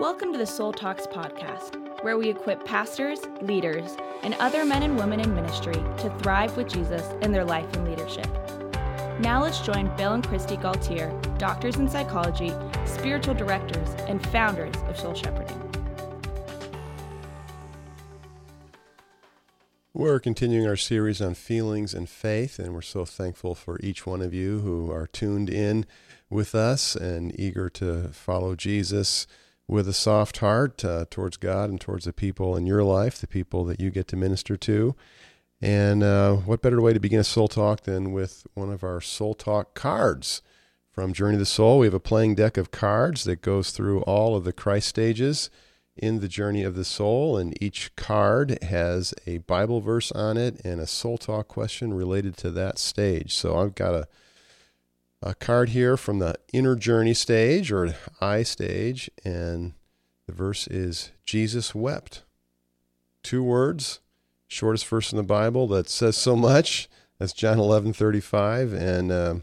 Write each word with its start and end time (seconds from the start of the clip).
Welcome 0.00 0.32
to 0.32 0.38
the 0.38 0.46
Soul 0.46 0.72
Talks 0.72 1.06
podcast, 1.06 2.02
where 2.02 2.18
we 2.18 2.28
equip 2.28 2.64
pastors, 2.64 3.20
leaders, 3.40 3.96
and 4.24 4.34
other 4.40 4.64
men 4.64 4.82
and 4.82 4.98
women 4.98 5.20
in 5.20 5.32
ministry 5.32 5.72
to 5.72 6.12
thrive 6.20 6.56
with 6.56 6.68
Jesus 6.68 7.04
in 7.22 7.30
their 7.30 7.44
life 7.44 7.72
and 7.76 7.88
leadership. 7.88 8.26
Now 9.20 9.40
let's 9.40 9.60
join 9.60 9.96
Bill 9.96 10.14
and 10.14 10.24
Kristi 10.24 10.60
Gaultiere, 10.60 11.38
doctors 11.38 11.76
in 11.76 11.88
psychology, 11.88 12.52
spiritual 12.84 13.34
directors, 13.34 13.88
and 14.08 14.20
founders 14.30 14.74
of 14.88 14.98
Soul 14.98 15.14
Shepherding. 15.14 15.60
We're 19.92 20.18
continuing 20.18 20.66
our 20.66 20.74
series 20.74 21.22
on 21.22 21.34
feelings 21.34 21.94
and 21.94 22.08
faith, 22.08 22.58
and 22.58 22.74
we're 22.74 22.82
so 22.82 23.04
thankful 23.04 23.54
for 23.54 23.78
each 23.80 24.04
one 24.04 24.22
of 24.22 24.34
you 24.34 24.58
who 24.58 24.90
are 24.90 25.06
tuned 25.06 25.48
in 25.48 25.86
with 26.28 26.52
us 26.56 26.96
and 26.96 27.38
eager 27.38 27.70
to 27.70 28.08
follow 28.08 28.56
Jesus 28.56 29.28
with 29.66 29.88
a 29.88 29.92
soft 29.92 30.38
heart 30.38 30.84
uh, 30.84 31.06
towards 31.10 31.36
God 31.36 31.70
and 31.70 31.80
towards 31.80 32.04
the 32.04 32.12
people 32.12 32.56
in 32.56 32.66
your 32.66 32.84
life, 32.84 33.18
the 33.18 33.26
people 33.26 33.64
that 33.64 33.80
you 33.80 33.90
get 33.90 34.08
to 34.08 34.16
minister 34.16 34.56
to. 34.56 34.94
And 35.60 36.02
uh, 36.02 36.34
what 36.34 36.62
better 36.62 36.80
way 36.80 36.92
to 36.92 37.00
begin 37.00 37.20
a 37.20 37.24
soul 37.24 37.48
talk 37.48 37.82
than 37.82 38.12
with 38.12 38.46
one 38.54 38.70
of 38.70 38.84
our 38.84 39.00
soul 39.00 39.34
talk 39.34 39.74
cards 39.74 40.42
from 40.92 41.12
Journey 41.14 41.34
of 41.34 41.40
the 41.40 41.46
Soul? 41.46 41.78
We 41.78 41.86
have 41.86 41.94
a 41.94 42.00
playing 42.00 42.34
deck 42.34 42.56
of 42.56 42.70
cards 42.70 43.24
that 43.24 43.40
goes 43.40 43.70
through 43.70 44.02
all 44.02 44.36
of 44.36 44.44
the 44.44 44.52
Christ 44.52 44.88
stages 44.88 45.48
in 45.96 46.20
the 46.20 46.28
journey 46.28 46.64
of 46.64 46.74
the 46.74 46.84
soul, 46.84 47.38
and 47.38 47.56
each 47.62 47.94
card 47.94 48.58
has 48.62 49.14
a 49.26 49.38
Bible 49.38 49.80
verse 49.80 50.10
on 50.12 50.36
it 50.36 50.60
and 50.64 50.80
a 50.80 50.86
soul 50.86 51.16
talk 51.16 51.48
question 51.48 51.94
related 51.94 52.36
to 52.38 52.50
that 52.50 52.78
stage. 52.78 53.32
So 53.34 53.56
I've 53.56 53.74
got 53.74 53.94
a 53.94 54.08
a 55.24 55.34
card 55.34 55.70
here 55.70 55.96
from 55.96 56.18
the 56.18 56.34
inner 56.52 56.76
journey 56.76 57.14
stage 57.14 57.72
or 57.72 57.96
I 58.20 58.42
stage, 58.42 59.10
and 59.24 59.72
the 60.26 60.34
verse 60.34 60.66
is 60.66 61.12
Jesus 61.24 61.74
wept. 61.74 62.24
Two 63.22 63.42
words, 63.42 64.00
shortest 64.46 64.86
verse 64.86 65.12
in 65.12 65.16
the 65.16 65.22
Bible 65.22 65.66
that 65.68 65.88
says 65.88 66.16
so 66.16 66.36
much. 66.36 66.88
That's 67.18 67.32
John 67.32 67.58
eleven 67.58 67.94
thirty 67.94 68.20
five, 68.20 68.74
and 68.74 69.10
uh, 69.10 69.34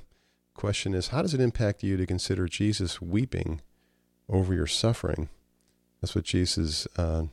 question 0.53 0.93
is, 0.93 1.07
how 1.07 1.23
does 1.23 1.33
it 1.33 1.41
impact 1.41 1.83
you 1.83 1.97
to 1.97 2.05
consider 2.05 2.47
Jesus 2.47 3.01
weeping 3.01 3.61
over 4.29 4.53
your 4.53 4.67
suffering? 4.67 5.29
That's 5.99 6.13
what 6.13 6.25
Jesus 6.25 6.57
is 6.57 6.87
uh, 6.95 7.23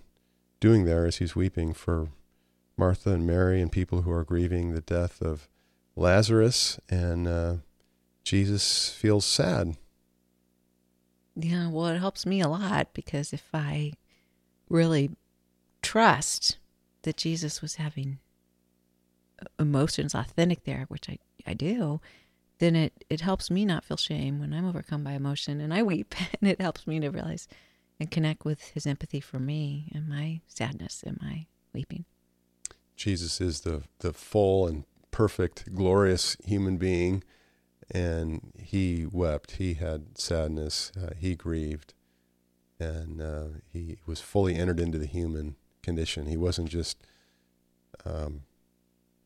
doing 0.58 0.86
there 0.86 1.04
as 1.04 1.18
he's 1.18 1.36
weeping 1.36 1.74
for 1.74 2.08
Martha 2.78 3.10
and 3.10 3.26
Mary 3.26 3.60
and 3.60 3.70
people 3.70 4.02
who 4.02 4.10
are 4.10 4.24
grieving 4.24 4.72
the 4.72 4.80
death 4.80 5.20
of 5.20 5.48
Lazarus. 5.96 6.78
And 6.88 7.26
uh, 7.26 7.54
Jesus 8.28 8.90
feels 8.90 9.24
sad. 9.24 9.74
Yeah, 11.34 11.70
well, 11.70 11.86
it 11.86 11.98
helps 11.98 12.26
me 12.26 12.42
a 12.42 12.48
lot 12.48 12.88
because 12.92 13.32
if 13.32 13.48
I 13.54 13.92
really 14.68 15.12
trust 15.80 16.58
that 17.04 17.16
Jesus 17.16 17.62
was 17.62 17.76
having 17.76 18.18
emotions 19.58 20.14
authentic 20.14 20.64
there, 20.64 20.84
which 20.88 21.08
I, 21.08 21.16
I 21.46 21.54
do, 21.54 22.02
then 22.58 22.76
it, 22.76 23.02
it 23.08 23.22
helps 23.22 23.50
me 23.50 23.64
not 23.64 23.82
feel 23.82 23.96
shame 23.96 24.40
when 24.40 24.52
I'm 24.52 24.68
overcome 24.68 25.04
by 25.04 25.12
emotion 25.12 25.58
and 25.58 25.72
I 25.72 25.82
weep. 25.82 26.14
And 26.38 26.50
it 26.50 26.60
helps 26.60 26.86
me 26.86 27.00
to 27.00 27.08
realize 27.08 27.48
and 27.98 28.10
connect 28.10 28.44
with 28.44 28.60
his 28.74 28.86
empathy 28.86 29.20
for 29.20 29.38
me 29.38 29.90
and 29.94 30.06
my 30.06 30.42
sadness 30.46 31.02
and 31.02 31.18
my 31.22 31.46
weeping. 31.72 32.04
Jesus 32.94 33.40
is 33.40 33.62
the, 33.62 33.84
the 34.00 34.12
full 34.12 34.66
and 34.66 34.84
perfect, 35.12 35.74
glorious 35.74 36.36
human 36.44 36.76
being, 36.76 37.24
and 37.90 38.52
he 38.58 39.06
wept. 39.10 39.52
He 39.52 39.74
had 39.74 40.18
sadness. 40.18 40.92
Uh, 41.00 41.10
he 41.18 41.34
grieved, 41.34 41.94
and 42.78 43.20
uh, 43.20 43.44
he 43.72 43.98
was 44.06 44.20
fully 44.20 44.54
entered 44.54 44.80
into 44.80 44.98
the 44.98 45.06
human 45.06 45.56
condition. 45.82 46.26
He 46.26 46.36
wasn't 46.36 46.68
just 46.68 46.98
um, 48.04 48.42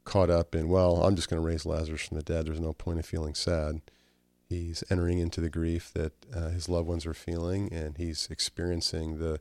caught 0.04 0.30
up 0.30 0.54
in, 0.54 0.68
well, 0.68 1.02
I'm 1.02 1.16
just 1.16 1.28
going 1.28 1.40
to 1.40 1.46
raise 1.46 1.66
Lazarus 1.66 2.02
from 2.02 2.16
the 2.16 2.22
dead. 2.22 2.46
There's 2.46 2.60
no 2.60 2.72
point 2.72 2.98
of 2.98 3.06
feeling 3.06 3.34
sad 3.34 3.80
he's 4.52 4.84
entering 4.90 5.18
into 5.18 5.40
the 5.40 5.48
grief 5.50 5.90
that 5.94 6.12
uh, 6.34 6.50
his 6.50 6.68
loved 6.68 6.86
ones 6.86 7.06
are 7.06 7.14
feeling, 7.14 7.72
and 7.72 7.96
he's 7.96 8.28
experiencing 8.30 9.18
the 9.18 9.40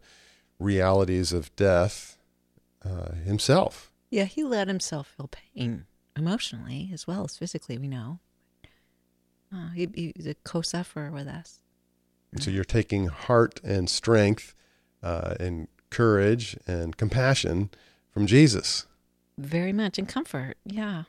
realities 0.60 1.34
of 1.34 1.56
death 1.56 2.18
uh, 2.84 3.14
himself. 3.26 3.92
Yeah, 4.10 4.26
he 4.26 4.44
let 4.44 4.68
himself 4.68 5.14
feel 5.18 5.30
pain 5.30 5.86
emotionally 6.16 6.90
as 6.94 7.08
well 7.08 7.24
as 7.24 7.38
physically. 7.38 7.78
We 7.78 7.88
know 7.88 8.20
uh, 9.54 9.70
he, 9.72 10.14
he's 10.16 10.28
a 10.28 10.36
co-sufferer 10.36 11.12
with 11.12 11.28
us. 11.28 11.60
So 12.40 12.50
you're 12.50 12.64
taking 12.64 13.08
heart 13.08 13.60
and 13.64 13.90
strength 13.90 14.56
uh, 15.04 15.36
and 15.40 15.68
courage 15.90 16.58
and 16.66 16.96
compassion 16.96 17.70
from 18.10 18.26
Jesus. 18.26 18.88
Very 19.38 19.74
much, 19.74 19.98
and 19.98 20.08
comfort. 20.08 20.56
Yeah. 20.66 21.04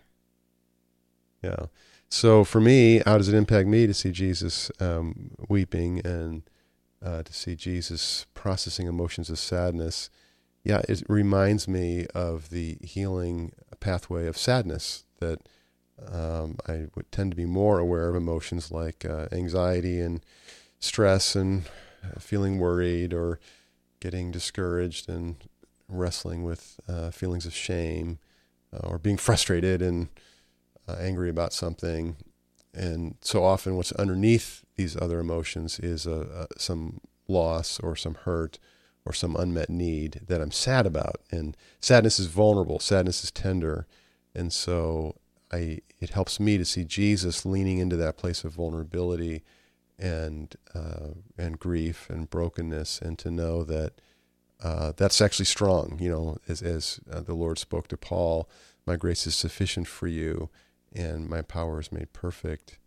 Yeah. 1.42 1.66
So 2.08 2.44
for 2.44 2.60
me, 2.60 3.02
how 3.06 3.18
does 3.18 3.28
it 3.28 3.34
impact 3.34 3.68
me 3.68 3.86
to 3.86 3.94
see 3.94 4.10
Jesus 4.10 4.70
um, 4.80 5.30
weeping 5.48 6.04
and 6.04 6.42
uh, 7.04 7.22
to 7.22 7.32
see 7.32 7.54
Jesus 7.54 8.26
processing 8.34 8.86
emotions 8.86 9.30
of 9.30 9.38
sadness? 9.38 10.10
Yeah, 10.64 10.82
it 10.88 11.02
reminds 11.08 11.66
me 11.66 12.06
of 12.14 12.50
the 12.50 12.78
healing 12.82 13.52
pathway 13.80 14.26
of 14.26 14.36
sadness 14.36 15.04
that 15.20 15.40
um, 16.10 16.56
I 16.66 16.86
would 16.94 17.10
tend 17.12 17.32
to 17.32 17.36
be 17.36 17.44
more 17.44 17.78
aware 17.78 18.08
of 18.08 18.16
emotions 18.16 18.70
like 18.70 19.04
uh, 19.04 19.28
anxiety 19.32 20.00
and 20.00 20.20
stress 20.78 21.36
and 21.36 21.64
uh, 22.04 22.18
feeling 22.18 22.58
worried 22.58 23.12
or 23.12 23.38
getting 24.00 24.30
discouraged 24.30 25.08
and 25.08 25.36
wrestling 25.88 26.42
with 26.42 26.80
uh, 26.88 27.10
feelings 27.10 27.46
of 27.46 27.54
shame 27.54 28.18
uh, 28.72 28.86
or 28.86 28.98
being 28.98 29.16
frustrated 29.16 29.80
and 29.80 30.08
uh, 30.88 30.96
angry 30.98 31.30
about 31.30 31.52
something. 31.52 32.16
And 32.74 33.16
so 33.20 33.44
often, 33.44 33.76
what's 33.76 33.92
underneath 33.92 34.64
these 34.76 34.96
other 34.96 35.20
emotions 35.20 35.78
is 35.78 36.08
some 36.56 37.00
loss 37.28 37.78
or 37.80 37.94
some 37.94 38.14
hurt 38.14 38.58
or 39.04 39.12
some 39.12 39.36
unmet 39.36 39.68
need 39.68 40.20
that 40.26 40.40
I'm 40.40 40.50
sad 40.50 40.86
about. 40.86 41.16
And 41.30 41.56
sadness 41.80 42.18
is 42.18 42.26
vulnerable, 42.26 42.78
sadness 42.78 43.24
is 43.24 43.30
tender. 43.30 43.86
And 44.34 44.52
so 44.52 45.16
I, 45.52 45.80
it 46.00 46.10
helps 46.10 46.40
me 46.40 46.58
to 46.58 46.64
see 46.64 46.84
Jesus 46.84 47.44
leaning 47.44 47.78
into 47.78 47.96
that 47.96 48.16
place 48.16 48.44
of 48.44 48.52
vulnerability 48.52 49.42
and, 49.98 50.54
uh, 50.74 51.14
and 51.36 51.58
grief 51.58 52.08
and 52.10 52.30
brokenness, 52.30 53.00
and 53.00 53.18
to 53.18 53.30
know 53.30 53.62
that 53.64 54.00
uh, 54.62 54.92
that's 54.96 55.20
actually 55.20 55.44
strong. 55.44 55.98
You 56.00 56.10
know, 56.10 56.36
as, 56.48 56.62
as 56.62 57.00
uh, 57.10 57.20
the 57.20 57.34
Lord 57.34 57.58
spoke 57.58 57.88
to 57.88 57.96
Paul, 57.96 58.48
my 58.86 58.96
grace 58.96 59.26
is 59.26 59.34
sufficient 59.34 59.86
for 59.86 60.06
you 60.06 60.50
and 60.94 61.28
my 61.28 61.42
power 61.42 61.80
is 61.80 61.92
made 61.92 62.12
perfect 62.12 62.78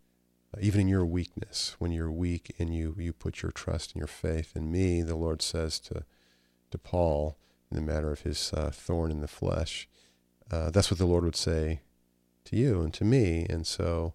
uh, 0.54 0.58
even 0.60 0.82
in 0.82 0.88
your 0.88 1.04
weakness 1.04 1.76
when 1.78 1.90
you're 1.90 2.10
weak 2.10 2.54
and 2.58 2.74
you 2.74 2.94
you 2.98 3.12
put 3.12 3.42
your 3.42 3.52
trust 3.52 3.92
and 3.92 4.00
your 4.00 4.06
faith 4.06 4.52
in 4.54 4.70
me 4.70 5.02
the 5.02 5.16
lord 5.16 5.42
says 5.42 5.78
to 5.80 6.04
to 6.70 6.78
paul 6.78 7.38
in 7.70 7.76
the 7.76 7.82
matter 7.82 8.12
of 8.12 8.20
his 8.20 8.52
uh, 8.54 8.70
thorn 8.70 9.10
in 9.10 9.20
the 9.20 9.28
flesh 9.28 9.88
uh, 10.50 10.70
that's 10.70 10.90
what 10.90 10.98
the 10.98 11.06
lord 11.06 11.24
would 11.24 11.36
say 11.36 11.80
to 12.46 12.56
you 12.56 12.82
and 12.82 12.94
to 12.94 13.04
me 13.04 13.46
and 13.48 13.66
so 13.66 14.14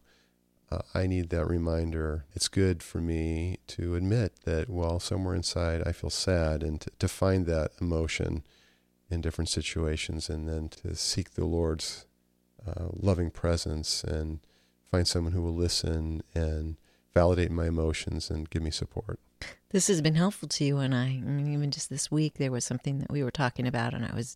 uh, 0.72 0.80
i 0.94 1.06
need 1.06 1.30
that 1.30 1.46
reminder 1.46 2.26
it's 2.34 2.48
good 2.48 2.82
for 2.82 3.00
me 3.00 3.60
to 3.68 3.96
admit 3.96 4.34
that 4.46 4.70
well 4.70 5.00
somewhere 5.00 5.36
inside 5.36 5.82
i 5.86 5.92
feel 5.92 6.10
sad 6.10 6.64
and 6.64 6.82
to, 6.82 6.90
to 7.00 7.08
find 7.08 7.46
that 7.46 7.72
emotion 7.80 8.44
in 9.10 9.22
different 9.22 9.50
situations 9.50 10.30
and 10.30 10.48
then 10.48 10.70
to 10.70 10.96
seek 10.96 11.32
the 11.32 11.46
lord's 11.46 12.06
uh, 12.68 12.88
loving 12.94 13.30
presence 13.30 14.04
and 14.04 14.40
find 14.90 15.08
someone 15.08 15.34
who 15.34 15.42
will 15.42 15.56
listen 15.56 16.22
and 16.36 16.78
validate 17.14 17.52
my 17.52 17.68
emotions 17.68 18.30
and 18.30 18.50
give 18.50 18.62
me 18.62 18.72
support. 18.72 19.20
This 19.70 19.88
has 19.88 20.02
been 20.02 20.16
helpful 20.16 20.48
to 20.50 20.64
you 20.66 20.78
and 20.78 20.94
I. 20.94 21.06
I 21.06 21.22
mean, 21.22 21.52
even 21.54 21.72
just 21.72 21.90
this 21.90 22.12
week, 22.12 22.36
there 22.36 22.52
was 22.52 22.66
something 22.66 23.00
that 23.00 23.12
we 23.12 23.24
were 23.24 23.32
talking 23.32 23.68
about, 23.68 23.94
and 23.94 24.06
I 24.06 24.14
was 24.14 24.36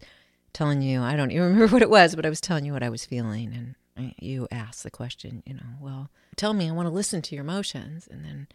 telling 0.53 0.81
you, 0.81 1.01
I 1.01 1.15
don't 1.15 1.31
even 1.31 1.43
remember 1.53 1.73
what 1.73 1.81
it 1.81 1.89
was, 1.89 2.15
but 2.15 2.25
I 2.25 2.29
was 2.29 2.41
telling 2.41 2.65
you 2.65 2.73
what 2.73 2.83
I 2.83 2.89
was 2.89 3.05
feeling. 3.05 3.53
And 3.53 3.75
you 3.97 4.47
ask 4.51 4.83
the 4.83 4.91
question, 4.91 5.43
you 5.45 5.53
know, 5.53 5.75
well, 5.79 6.09
tell 6.35 6.53
me, 6.53 6.67
I 6.67 6.73
want 6.73 6.87
to 6.87 6.93
listen 6.93 7.21
to 7.23 7.35
your 7.35 7.43
emotions. 7.43 8.07
And 8.09 8.23
then 8.23 8.47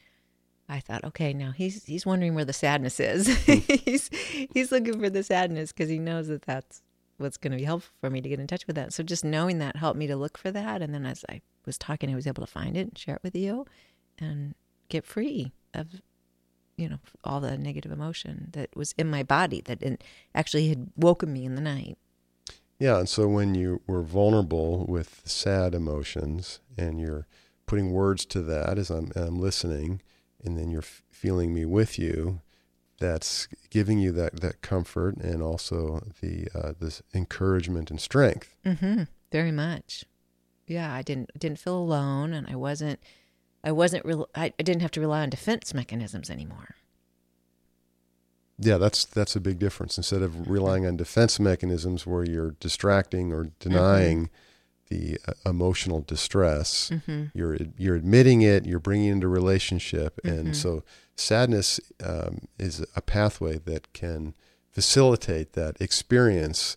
I 0.68 0.80
thought, 0.80 1.04
okay, 1.04 1.32
now 1.32 1.52
he's 1.52 1.84
he's 1.84 2.06
wondering 2.06 2.34
where 2.34 2.44
the 2.44 2.52
sadness 2.52 3.00
is. 3.00 3.28
Hmm. 3.44 3.52
he's 3.84 4.10
he's 4.52 4.72
looking 4.72 5.00
for 5.00 5.10
the 5.10 5.22
sadness 5.22 5.72
because 5.72 5.88
he 5.88 5.98
knows 5.98 6.28
that 6.28 6.42
that's 6.42 6.82
what's 7.18 7.36
going 7.36 7.52
to 7.52 7.58
be 7.58 7.64
helpful 7.64 7.92
for 8.00 8.10
me 8.10 8.20
to 8.20 8.28
get 8.28 8.40
in 8.40 8.46
touch 8.46 8.66
with 8.66 8.76
that. 8.76 8.92
So 8.92 9.02
just 9.02 9.24
knowing 9.24 9.58
that 9.58 9.76
helped 9.76 9.98
me 9.98 10.06
to 10.06 10.16
look 10.16 10.38
for 10.38 10.50
that. 10.50 10.80
And 10.80 10.94
then 10.94 11.04
as 11.04 11.24
I 11.28 11.42
was 11.66 11.76
talking, 11.76 12.10
I 12.10 12.14
was 12.14 12.26
able 12.26 12.44
to 12.44 12.50
find 12.50 12.76
it 12.76 12.80
and 12.80 12.98
share 12.98 13.16
it 13.16 13.22
with 13.22 13.36
you 13.36 13.66
and 14.18 14.54
get 14.88 15.04
free 15.04 15.52
of, 15.74 16.00
you 16.76 16.88
know, 16.88 16.98
all 17.22 17.40
the 17.40 17.58
negative 17.58 17.92
emotion 17.92 18.48
that 18.52 18.74
was 18.74 18.94
in 18.96 19.10
my 19.10 19.22
body 19.22 19.60
that 19.66 19.82
actually 20.34 20.68
had 20.68 20.90
woken 20.96 21.32
me 21.32 21.44
in 21.44 21.56
the 21.56 21.60
night. 21.60 21.98
Yeah. 22.80 22.98
And 22.98 23.08
so 23.08 23.28
when 23.28 23.54
you 23.54 23.82
were 23.86 24.02
vulnerable 24.02 24.86
with 24.88 25.22
sad 25.24 25.74
emotions 25.74 26.58
and 26.76 27.00
you're 27.00 27.28
putting 27.66 27.92
words 27.92 28.24
to 28.26 28.42
that 28.42 28.78
as 28.78 28.90
I'm, 28.90 29.12
I'm 29.14 29.38
listening, 29.38 30.02
and 30.42 30.58
then 30.58 30.70
you're 30.70 30.80
f- 30.80 31.04
feeling 31.10 31.54
me 31.54 31.64
with 31.64 31.98
you, 31.98 32.40
that's 32.98 33.46
giving 33.70 33.98
you 33.98 34.10
that, 34.12 34.40
that 34.40 34.62
comfort 34.62 35.16
and 35.18 35.42
also 35.42 36.02
the 36.20 36.48
uh, 36.54 36.72
this 36.80 37.02
encouragement 37.14 37.90
and 37.90 38.00
strength. 38.00 38.56
Mm-hmm. 38.64 39.04
Very 39.30 39.52
much. 39.52 40.04
Yeah, 40.66 40.92
I 40.92 41.02
didn't 41.02 41.30
didn't 41.38 41.58
feel 41.58 41.78
alone, 41.78 42.32
and 42.32 42.46
I 42.48 42.56
wasn't 42.56 43.00
I 43.62 43.72
wasn't 43.72 44.04
real. 44.04 44.28
I, 44.34 44.52
I 44.58 44.62
didn't 44.62 44.82
have 44.82 44.90
to 44.92 45.00
rely 45.00 45.22
on 45.22 45.30
defense 45.30 45.74
mechanisms 45.74 46.30
anymore. 46.30 46.74
Yeah, 48.62 48.76
that's 48.76 49.06
that's 49.06 49.34
a 49.34 49.40
big 49.40 49.58
difference. 49.58 49.96
Instead 49.96 50.20
of 50.20 50.48
relying 50.48 50.86
on 50.86 50.96
defense 50.96 51.40
mechanisms 51.40 52.06
where 52.06 52.24
you're 52.24 52.52
distracting 52.60 53.32
or 53.32 53.52
denying 53.58 54.26
mm-hmm. 54.26 54.94
the 54.94 55.18
uh, 55.26 55.32
emotional 55.48 56.02
distress, 56.02 56.90
mm-hmm. 56.90 57.26
you're 57.32 57.56
you're 57.78 57.96
admitting 57.96 58.42
it. 58.42 58.66
You're 58.66 58.78
bringing 58.78 59.08
it 59.08 59.12
into 59.12 59.28
relationship, 59.28 60.20
mm-hmm. 60.22 60.38
and 60.38 60.56
so 60.56 60.84
sadness 61.16 61.80
um, 62.04 62.40
is 62.58 62.84
a 62.94 63.00
pathway 63.00 63.56
that 63.58 63.90
can 63.94 64.34
facilitate 64.70 65.54
that 65.54 65.80
experience 65.80 66.76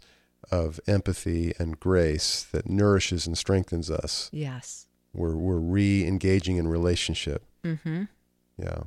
of 0.52 0.80
empathy 0.88 1.54
and 1.60 1.80
grace 1.82 2.48
that 2.54 2.70
nourishes 2.70 3.28
and 3.28 3.38
strengthens 3.38 3.92
us. 3.92 4.30
Yes, 4.32 4.88
we're 5.14 5.36
we're 5.36 5.60
re-engaging 5.60 6.56
in 6.56 6.70
relationship. 6.70 7.44
Mm-hmm. 7.66 8.04
Yeah, 8.58 8.84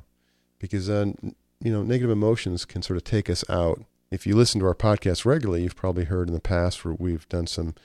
because 0.57 0.89
uh, 0.89 1.11
you 1.59 1.71
know, 1.71 1.83
negative 1.83 2.11
emotions 2.11 2.65
can 2.65 2.81
sort 2.81 2.97
of 2.97 3.03
take 3.03 3.29
us 3.29 3.43
out. 3.49 3.83
If 4.11 4.25
you 4.25 4.35
listen 4.35 4.59
to 4.61 4.67
our 4.67 4.75
podcast 4.75 5.25
regularly, 5.25 5.63
you've 5.63 5.75
probably 5.75 6.05
heard 6.05 6.27
in 6.27 6.33
the 6.33 6.39
past 6.39 6.85
where 6.85 6.93
we've 6.93 7.27
done 7.29 7.47
some 7.47 7.75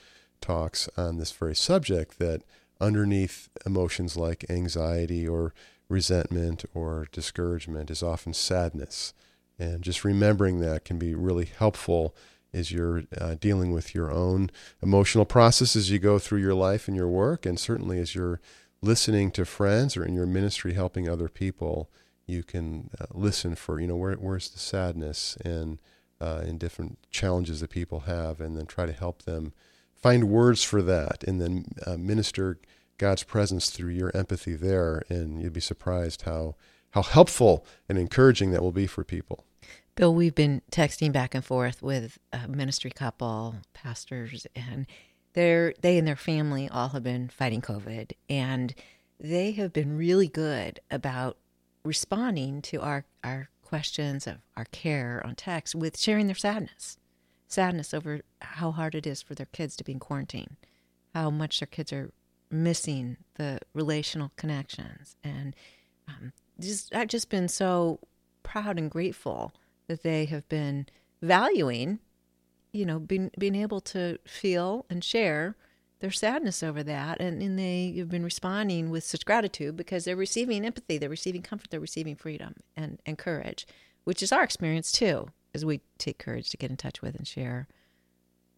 talks 0.41 0.89
on 0.95 1.17
this 1.17 1.31
very 1.31 1.55
subject 1.55 2.19
that 2.19 2.43
underneath 2.79 3.49
emotions 3.65 4.15
like 4.15 4.45
anxiety 4.49 5.27
or 5.27 5.53
resentment 5.89 6.65
or 6.73 7.07
discouragement 7.11 7.89
is 7.89 8.03
often 8.03 8.33
sadness. 8.33 9.13
And 9.59 9.83
just 9.83 10.03
remembering 10.03 10.59
that 10.59 10.85
can 10.85 10.97
be 10.97 11.13
really 11.13 11.45
helpful 11.45 12.15
as 12.53 12.71
you're 12.71 13.03
uh, 13.19 13.35
dealing 13.39 13.71
with 13.71 13.95
your 13.95 14.11
own 14.11 14.51
emotional 14.81 15.25
process 15.25 15.75
as 15.75 15.89
you 15.89 15.99
go 15.99 16.19
through 16.19 16.39
your 16.39 16.53
life 16.53 16.87
and 16.87 16.95
your 16.95 17.07
work, 17.07 17.45
and 17.45 17.59
certainly 17.59 17.99
as 17.99 18.13
you're 18.13 18.39
listening 18.81 19.31
to 19.31 19.45
friends 19.45 19.97
or 19.97 20.05
in 20.05 20.13
your 20.13 20.25
ministry 20.25 20.73
helping 20.73 21.07
other 21.07 21.29
people 21.29 21.89
you 22.25 22.43
can 22.43 22.89
uh, 22.99 23.05
listen 23.13 23.55
for 23.55 23.79
you 23.79 23.87
know 23.87 23.95
where 23.95 24.15
where's 24.15 24.49
the 24.49 24.59
sadness 24.59 25.37
and 25.43 25.79
uh, 26.21 26.43
in 26.45 26.57
different 26.57 26.97
challenges 27.09 27.59
that 27.59 27.69
people 27.69 28.01
have, 28.01 28.39
and 28.39 28.55
then 28.57 28.65
try 28.65 28.85
to 28.85 28.93
help 28.93 29.23
them 29.23 29.53
find 29.93 30.29
words 30.29 30.63
for 30.63 30.81
that, 30.81 31.23
and 31.23 31.41
then 31.41 31.65
uh, 31.85 31.97
minister 31.97 32.59
God's 32.97 33.23
presence 33.23 33.69
through 33.69 33.91
your 33.91 34.15
empathy 34.15 34.53
there, 34.53 35.03
and 35.09 35.41
you'd 35.41 35.53
be 35.53 35.59
surprised 35.59 36.23
how 36.23 36.55
how 36.91 37.01
helpful 37.01 37.65
and 37.89 37.97
encouraging 37.97 38.51
that 38.51 38.61
will 38.61 38.71
be 38.71 38.87
for 38.87 39.03
people. 39.03 39.45
Bill, 39.95 40.13
we've 40.13 40.35
been 40.35 40.61
texting 40.71 41.11
back 41.11 41.35
and 41.35 41.43
forth 41.43 41.81
with 41.81 42.17
a 42.31 42.47
ministry 42.47 42.91
couple, 42.91 43.55
pastors, 43.73 44.47
and 44.55 44.87
they 45.33 45.73
they 45.81 45.97
and 45.97 46.07
their 46.07 46.15
family 46.15 46.69
all 46.69 46.89
have 46.89 47.03
been 47.03 47.29
fighting 47.29 47.61
COVID, 47.61 48.11
and 48.29 48.73
they 49.19 49.51
have 49.51 49.73
been 49.73 49.97
really 49.97 50.27
good 50.27 50.79
about 50.89 51.37
responding 51.83 52.61
to 52.61 52.81
our, 52.81 53.05
our 53.23 53.49
questions 53.61 54.27
of 54.27 54.37
our 54.55 54.65
care 54.65 55.21
on 55.25 55.35
text 55.35 55.75
with 55.75 55.99
sharing 55.99 56.27
their 56.27 56.35
sadness 56.35 56.97
sadness 57.53 57.93
over 57.93 58.21
how 58.41 58.71
hard 58.71 58.95
it 58.95 59.07
is 59.07 59.21
for 59.21 59.35
their 59.35 59.45
kids 59.47 59.75
to 59.77 59.83
be 59.83 59.93
in 59.93 59.99
quarantine, 59.99 60.57
how 61.13 61.29
much 61.29 61.59
their 61.59 61.67
kids 61.67 61.93
are 61.93 62.11
missing 62.49 63.17
the 63.35 63.59
relational 63.73 64.31
connections. 64.35 65.15
And 65.23 65.55
um, 66.07 66.33
just, 66.59 66.93
I've 66.93 67.07
just 67.07 67.29
been 67.29 67.47
so 67.47 67.99
proud 68.41 68.77
and 68.77 68.89
grateful 68.89 69.53
that 69.87 70.03
they 70.03 70.25
have 70.25 70.47
been 70.49 70.87
valuing, 71.21 71.99
you 72.71 72.85
know, 72.85 72.99
being, 72.99 73.31
being 73.37 73.55
able 73.55 73.81
to 73.81 74.17
feel 74.25 74.85
and 74.89 75.03
share 75.03 75.55
their 76.03 76.11
sadness 76.11 76.61
over 76.61 76.83
that 76.83 77.21
and, 77.21 77.41
and 77.41 77.57
they 77.57 77.95
have 77.97 78.09
been 78.09 78.25
responding 78.25 78.89
with 78.89 79.05
such 79.05 79.25
gratitude 79.25 79.77
because 79.77 80.03
they're 80.03 80.17
receiving 80.17 80.65
empathy 80.65 80.97
they're 80.97 81.07
receiving 81.09 81.41
comfort 81.41 81.71
they're 81.71 81.79
receiving 81.79 82.13
freedom 82.13 82.53
and, 82.75 83.01
and 83.05 83.17
courage 83.17 83.65
which 84.03 84.21
is 84.21 84.31
our 84.31 84.43
experience 84.43 84.91
too 84.91 85.27
as 85.53 85.63
we 85.63 85.81
take 85.97 86.17
courage 86.17 86.49
to 86.49 86.57
get 86.57 86.69
in 86.69 86.77
touch 86.77 87.01
with 87.01 87.15
and 87.15 87.27
share 87.27 87.67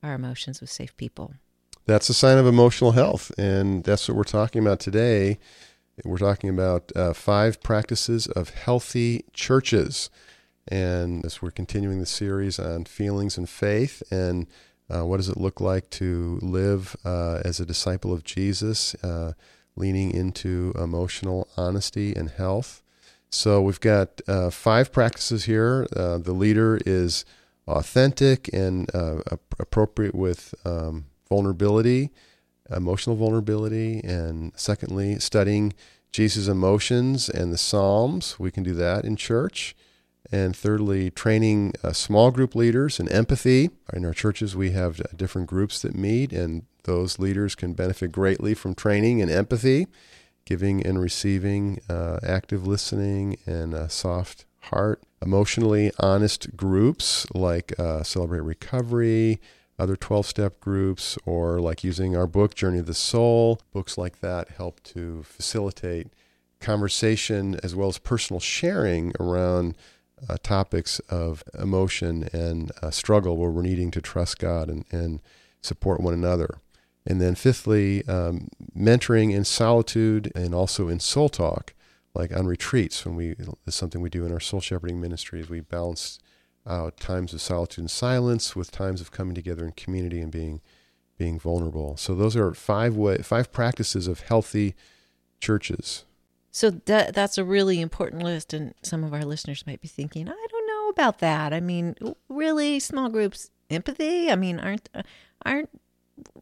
our 0.01 0.13
emotions 0.13 0.61
with 0.61 0.69
safe 0.69 0.95
people. 0.97 1.33
That's 1.85 2.09
a 2.09 2.13
sign 2.13 2.37
of 2.37 2.47
emotional 2.47 2.93
health 2.93 3.31
and 3.37 3.83
that's 3.83 4.07
what 4.07 4.17
we're 4.17 4.23
talking 4.23 4.61
about 4.61 4.79
today. 4.79 5.39
We're 6.03 6.17
talking 6.17 6.49
about 6.49 6.91
uh, 6.95 7.13
five 7.13 7.61
practices 7.61 8.27
of 8.27 8.49
healthy 8.49 9.23
churches. 9.33 10.09
And 10.67 11.23
as 11.25 11.41
we're 11.41 11.51
continuing 11.51 11.99
the 11.99 12.05
series 12.05 12.59
on 12.59 12.85
feelings 12.85 13.37
and 13.37 13.47
faith 13.47 14.01
and 14.11 14.47
uh, 14.93 15.05
what 15.05 15.17
does 15.17 15.29
it 15.29 15.37
look 15.37 15.59
like 15.59 15.89
to 15.91 16.39
live 16.41 16.95
uh, 17.03 17.41
as 17.43 17.59
a 17.59 17.65
disciple 17.65 18.13
of 18.13 18.23
Jesus, 18.23 18.95
uh, 19.03 19.33
leaning 19.75 20.11
into 20.11 20.73
emotional 20.77 21.47
honesty 21.57 22.13
and 22.15 22.29
health? 22.29 22.81
So 23.29 23.61
we've 23.61 23.79
got 23.79 24.21
uh, 24.27 24.49
five 24.49 24.91
practices 24.91 25.45
here. 25.45 25.87
Uh, 25.95 26.19
the 26.19 26.33
leader 26.33 26.79
is 26.85 27.25
authentic 27.67 28.49
and 28.53 28.93
uh, 28.95 29.21
appropriate 29.59 30.15
with 30.15 30.53
um, 30.65 31.05
vulnerability, 31.27 32.11
emotional 32.69 33.15
vulnerability, 33.15 34.01
and 34.03 34.53
secondly, 34.55 35.19
studying 35.19 35.73
Jesus' 36.11 36.47
emotions 36.47 37.27
and 37.27 37.51
the 37.51 37.57
Psalms. 37.57 38.39
We 38.39 38.51
can 38.51 38.63
do 38.63 38.73
that 38.75 39.03
in 39.03 39.15
church. 39.15 39.75
And 40.31 40.55
thirdly, 40.55 41.11
training 41.11 41.73
uh, 41.83 41.93
small 41.93 42.31
group 42.31 42.55
leaders 42.55 42.99
in 42.99 43.07
empathy. 43.09 43.69
In 43.93 44.05
our 44.05 44.13
churches, 44.13 44.55
we 44.55 44.71
have 44.71 44.99
uh, 44.99 45.03
different 45.15 45.47
groups 45.47 45.81
that 45.81 45.95
meet, 45.95 46.33
and 46.33 46.63
those 46.83 47.19
leaders 47.19 47.55
can 47.55 47.73
benefit 47.73 48.11
greatly 48.11 48.53
from 48.53 48.75
training 48.75 49.19
in 49.19 49.29
empathy, 49.29 49.87
giving 50.45 50.85
and 50.85 50.99
receiving, 50.99 51.79
uh, 51.89 52.19
active 52.23 52.65
listening, 52.65 53.37
and 53.45 53.73
a 53.73 53.89
soft 53.89 54.45
heart. 54.61 55.01
Emotionally 55.21 55.91
honest 55.99 56.55
groups 56.55 57.25
like 57.33 57.77
uh, 57.79 58.03
Celebrate 58.03 58.41
Recovery, 58.41 59.39
other 59.77 59.95
12 59.95 60.25
step 60.25 60.59
groups, 60.59 61.17
or 61.25 61.59
like 61.59 61.83
using 61.83 62.15
our 62.15 62.27
book, 62.27 62.55
Journey 62.55 62.79
of 62.79 62.85
the 62.85 62.93
Soul. 62.93 63.59
Books 63.73 63.97
like 63.97 64.21
that 64.21 64.49
help 64.49 64.81
to 64.83 65.23
facilitate 65.23 66.07
conversation 66.59 67.59
as 67.63 67.75
well 67.75 67.89
as 67.89 67.97
personal 67.97 68.39
sharing 68.39 69.13
around 69.19 69.75
uh, 70.29 70.37
topics 70.41 70.99
of 71.09 71.43
emotion 71.59 72.29
and 72.33 72.71
uh, 72.81 72.91
struggle 72.91 73.37
where 73.37 73.49
we're 73.49 73.61
needing 73.61 73.91
to 73.91 74.01
trust 74.01 74.39
God 74.39 74.69
and, 74.69 74.85
and 74.91 75.21
support 75.61 76.01
one 76.01 76.13
another. 76.13 76.59
And 77.05 77.21
then, 77.21 77.35
fifthly, 77.35 78.05
um, 78.07 78.47
mentoring 78.75 79.31
in 79.31 79.45
solitude 79.45 80.31
and 80.33 80.55
also 80.55 80.87
in 80.87 80.99
soul 80.99 81.29
talk, 81.29 81.73
like 82.15 82.35
on 82.35 82.47
retreats. 82.47 83.05
When 83.05 83.15
we, 83.15 83.35
it's 83.67 83.75
something 83.75 84.01
we 84.01 84.09
do 84.09 84.25
in 84.25 84.31
our 84.31 84.39
soul 84.39 84.59
shepherding 84.59 84.99
ministries. 84.99 85.47
We 85.47 85.59
balance 85.59 86.19
out 86.65 86.97
times 86.97 87.31
of 87.33 87.41
solitude 87.41 87.83
and 87.83 87.91
silence 87.91 88.55
with 88.55 88.71
times 88.71 89.01
of 89.01 89.11
coming 89.11 89.35
together 89.35 89.65
in 89.65 89.73
community 89.73 90.19
and 90.19 90.31
being, 90.31 90.61
being 91.17 91.37
vulnerable. 91.37 91.95
So 91.95 92.15
those 92.15 92.35
are 92.35 92.53
five 92.55 92.95
way, 92.95 93.17
five 93.19 93.51
practices 93.51 94.07
of 94.07 94.21
healthy 94.21 94.73
churches. 95.39 96.05
So 96.55 96.69
that 96.69 97.13
that's 97.13 97.37
a 97.37 97.43
really 97.43 97.81
important 97.81 98.23
list, 98.23 98.53
and 98.53 98.73
some 98.81 99.03
of 99.03 99.13
our 99.13 99.25
listeners 99.25 99.67
might 99.67 99.81
be 99.81 99.89
thinking, 99.89 100.29
I 100.29 100.47
don't 100.49 100.67
know 100.67 100.87
about 100.87 101.19
that. 101.19 101.51
I 101.51 101.59
mean, 101.59 101.97
really, 102.29 102.79
small 102.79 103.09
groups 103.09 103.49
empathy. 103.69 104.31
I 104.31 104.37
mean, 104.37 104.61
aren't 104.61 104.87
aren't 105.45 105.69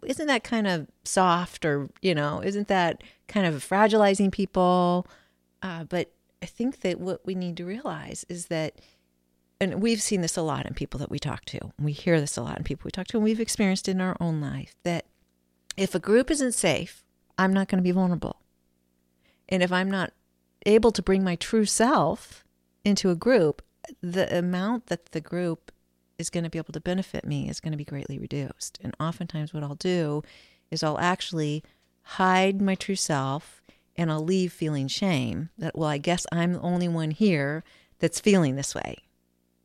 isn't 0.05 0.27
that 0.27 0.43
kind 0.43 0.67
of 0.67 0.85
soft, 1.03 1.65
or 1.65 1.89
you 2.03 2.13
know, 2.13 2.43
isn't 2.43 2.67
that 2.67 3.01
kind 3.27 3.47
of 3.47 3.67
fragilizing 3.67 4.31
people? 4.31 5.07
Uh, 5.63 5.85
but 5.85 6.11
I 6.43 6.45
think 6.45 6.81
that 6.81 6.99
what 6.99 7.25
we 7.25 7.33
need 7.33 7.57
to 7.57 7.65
realize 7.65 8.23
is 8.29 8.45
that, 8.49 8.81
and 9.59 9.81
we've 9.81 9.99
seen 9.99 10.21
this 10.21 10.37
a 10.37 10.43
lot 10.43 10.67
in 10.67 10.75
people 10.75 10.99
that 10.99 11.09
we 11.09 11.17
talk 11.17 11.43
to. 11.45 11.71
We 11.79 11.91
hear 11.91 12.21
this 12.21 12.37
a 12.37 12.43
lot 12.43 12.59
in 12.59 12.63
people 12.63 12.85
we 12.85 12.91
talk 12.91 13.07
to, 13.07 13.17
and 13.17 13.23
we've 13.23 13.39
experienced 13.39 13.89
in 13.89 13.99
our 13.99 14.15
own 14.19 14.39
life 14.41 14.75
that 14.83 15.07
if 15.75 15.95
a 15.95 15.99
group 15.99 16.29
isn't 16.29 16.51
safe, 16.51 17.03
I'm 17.39 17.51
not 17.51 17.67
going 17.67 17.81
to 17.81 17.83
be 17.83 17.89
vulnerable. 17.89 18.42
And 19.49 19.61
if 19.61 19.71
I'm 19.71 19.91
not 19.91 20.13
able 20.65 20.91
to 20.91 21.01
bring 21.01 21.23
my 21.23 21.35
true 21.35 21.65
self 21.65 22.45
into 22.83 23.09
a 23.09 23.15
group, 23.15 23.61
the 24.01 24.35
amount 24.37 24.87
that 24.87 25.07
the 25.07 25.21
group 25.21 25.71
is 26.17 26.29
going 26.29 26.43
to 26.43 26.49
be 26.49 26.57
able 26.57 26.73
to 26.73 26.79
benefit 26.79 27.25
me 27.25 27.49
is 27.49 27.59
going 27.59 27.71
to 27.71 27.77
be 27.77 27.83
greatly 27.83 28.17
reduced. 28.17 28.79
And 28.81 28.95
oftentimes, 28.99 29.53
what 29.53 29.63
I'll 29.63 29.75
do 29.75 30.23
is 30.71 30.83
I'll 30.83 30.99
actually 30.99 31.63
hide 32.03 32.61
my 32.61 32.75
true 32.75 32.95
self 32.95 33.61
and 33.95 34.11
I'll 34.11 34.23
leave 34.23 34.51
feeling 34.51 34.87
shame 34.87 35.49
that, 35.57 35.77
well, 35.77 35.89
I 35.89 35.97
guess 35.97 36.25
I'm 36.31 36.53
the 36.53 36.61
only 36.61 36.87
one 36.87 37.11
here 37.11 37.63
that's 37.99 38.19
feeling 38.19 38.55
this 38.55 38.73
way. 38.73 38.97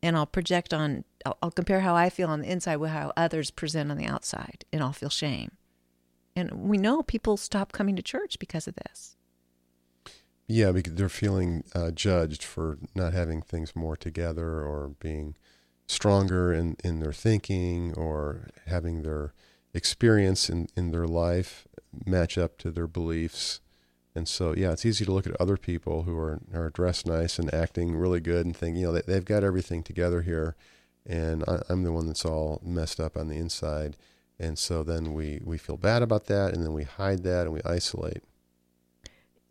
And 0.03 0.17
I'll 0.17 0.27
project 0.27 0.75
on, 0.75 1.05
I'll, 1.25 1.39
I'll 1.43 1.51
compare 1.51 1.81
how 1.81 1.97
I 1.97 2.11
feel 2.11 2.29
on 2.29 2.41
the 2.41 2.51
inside 2.51 2.77
with 2.77 2.91
how 2.91 3.13
others 3.17 3.51
present 3.51 3.91
on 3.91 3.97
the 3.97 4.07
outside, 4.07 4.65
and 4.73 4.83
I'll 4.83 4.93
feel 4.93 5.09
shame. 5.09 5.53
And 6.37 6.53
we 6.53 6.79
know 6.79 7.03
people 7.03 7.37
stop 7.37 7.73
coming 7.73 7.97
to 7.97 8.03
church 8.03 8.39
because 8.39 8.69
of 8.69 8.77
this. 8.77 9.17
Yeah, 10.51 10.73
because 10.73 10.95
they're 10.95 11.11
feeling 11.11 11.63
uh, 11.75 11.91
judged 11.91 12.43
for 12.43 12.79
not 12.95 13.13
having 13.13 13.43
things 13.43 13.77
more 13.77 13.97
together 13.97 14.63
or 14.63 14.95
being 14.99 15.37
stronger 15.87 16.55
in, 16.55 16.77
in 16.83 17.01
their 17.01 17.13
thinking 17.13 17.93
or 17.95 18.49
having 18.67 19.03
their 19.03 19.35
experience 19.75 20.49
in, 20.49 20.69
in 20.75 20.91
their 20.91 21.07
life 21.07 21.69
match 22.07 22.39
up 22.39 22.57
to 22.59 22.71
their 22.71 22.87
beliefs. 22.87 23.61
And 24.15 24.27
so, 24.27 24.55
yeah, 24.57 24.73
it's 24.73 24.87
easy 24.87 25.05
to 25.05 25.13
look 25.13 25.27
at 25.27 25.39
other 25.39 25.59
people 25.59 26.05
who 26.05 26.17
are, 26.17 26.41
are 26.55 26.71
dressed 26.71 27.07
nice 27.07 27.39
and 27.39 27.53
acting 27.53 27.95
really 27.95 28.21
good 28.21 28.47
and 28.47 28.57
think, 28.57 28.79
you 28.79 28.87
know, 28.87 28.93
they, 28.93 29.03
they've 29.03 29.25
got 29.25 29.45
everything 29.45 29.83
together 29.83 30.23
here. 30.23 30.57
And 31.05 31.45
I, 31.47 31.61
I'm 31.69 31.83
the 31.83 31.93
one 31.93 32.07
that's 32.07 32.25
all 32.25 32.61
messed 32.65 33.01
up 33.01 33.19
on 33.19 33.29
the 33.29 33.37
inside. 33.37 33.99
And 34.39 34.59
so 34.59 34.83
then 34.83 35.13
we, 35.13 35.41
we 35.45 35.59
feel 35.59 35.77
bad 35.77 36.03
about 36.03 36.25
that 36.27 36.55
and 36.55 36.65
then 36.65 36.73
we 36.73 36.85
hide 36.85 37.23
that 37.25 37.43
and 37.43 37.53
we 37.53 37.61
isolate. 37.67 38.23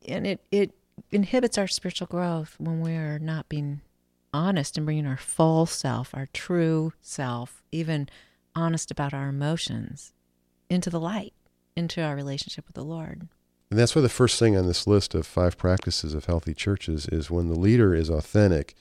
And 0.07 0.25
it, 0.25 0.39
it 0.51 0.73
inhibits 1.11 1.57
our 1.57 1.67
spiritual 1.67 2.07
growth 2.07 2.55
when 2.57 2.81
we're 2.81 3.19
not 3.19 3.49
being 3.49 3.81
honest 4.33 4.77
and 4.77 4.85
bringing 4.85 5.07
our 5.07 5.17
full 5.17 5.65
self, 5.65 6.13
our 6.13 6.27
true 6.33 6.93
self, 7.01 7.63
even 7.71 8.09
honest 8.55 8.91
about 8.91 9.13
our 9.13 9.29
emotions 9.29 10.13
into 10.69 10.89
the 10.89 10.99
light, 10.99 11.33
into 11.75 12.01
our 12.01 12.15
relationship 12.15 12.65
with 12.67 12.75
the 12.75 12.83
Lord. 12.83 13.27
And 13.69 13.79
that's 13.79 13.95
why 13.95 14.01
the 14.01 14.09
first 14.09 14.39
thing 14.39 14.55
on 14.55 14.65
this 14.67 14.87
list 14.87 15.13
of 15.13 15.27
five 15.27 15.57
practices 15.57 16.13
of 16.13 16.25
healthy 16.25 16.53
churches 16.53 17.07
is 17.07 17.29
when 17.29 17.47
the 17.49 17.59
leader 17.59 17.93
is 17.93 18.09
authentic 18.09 18.75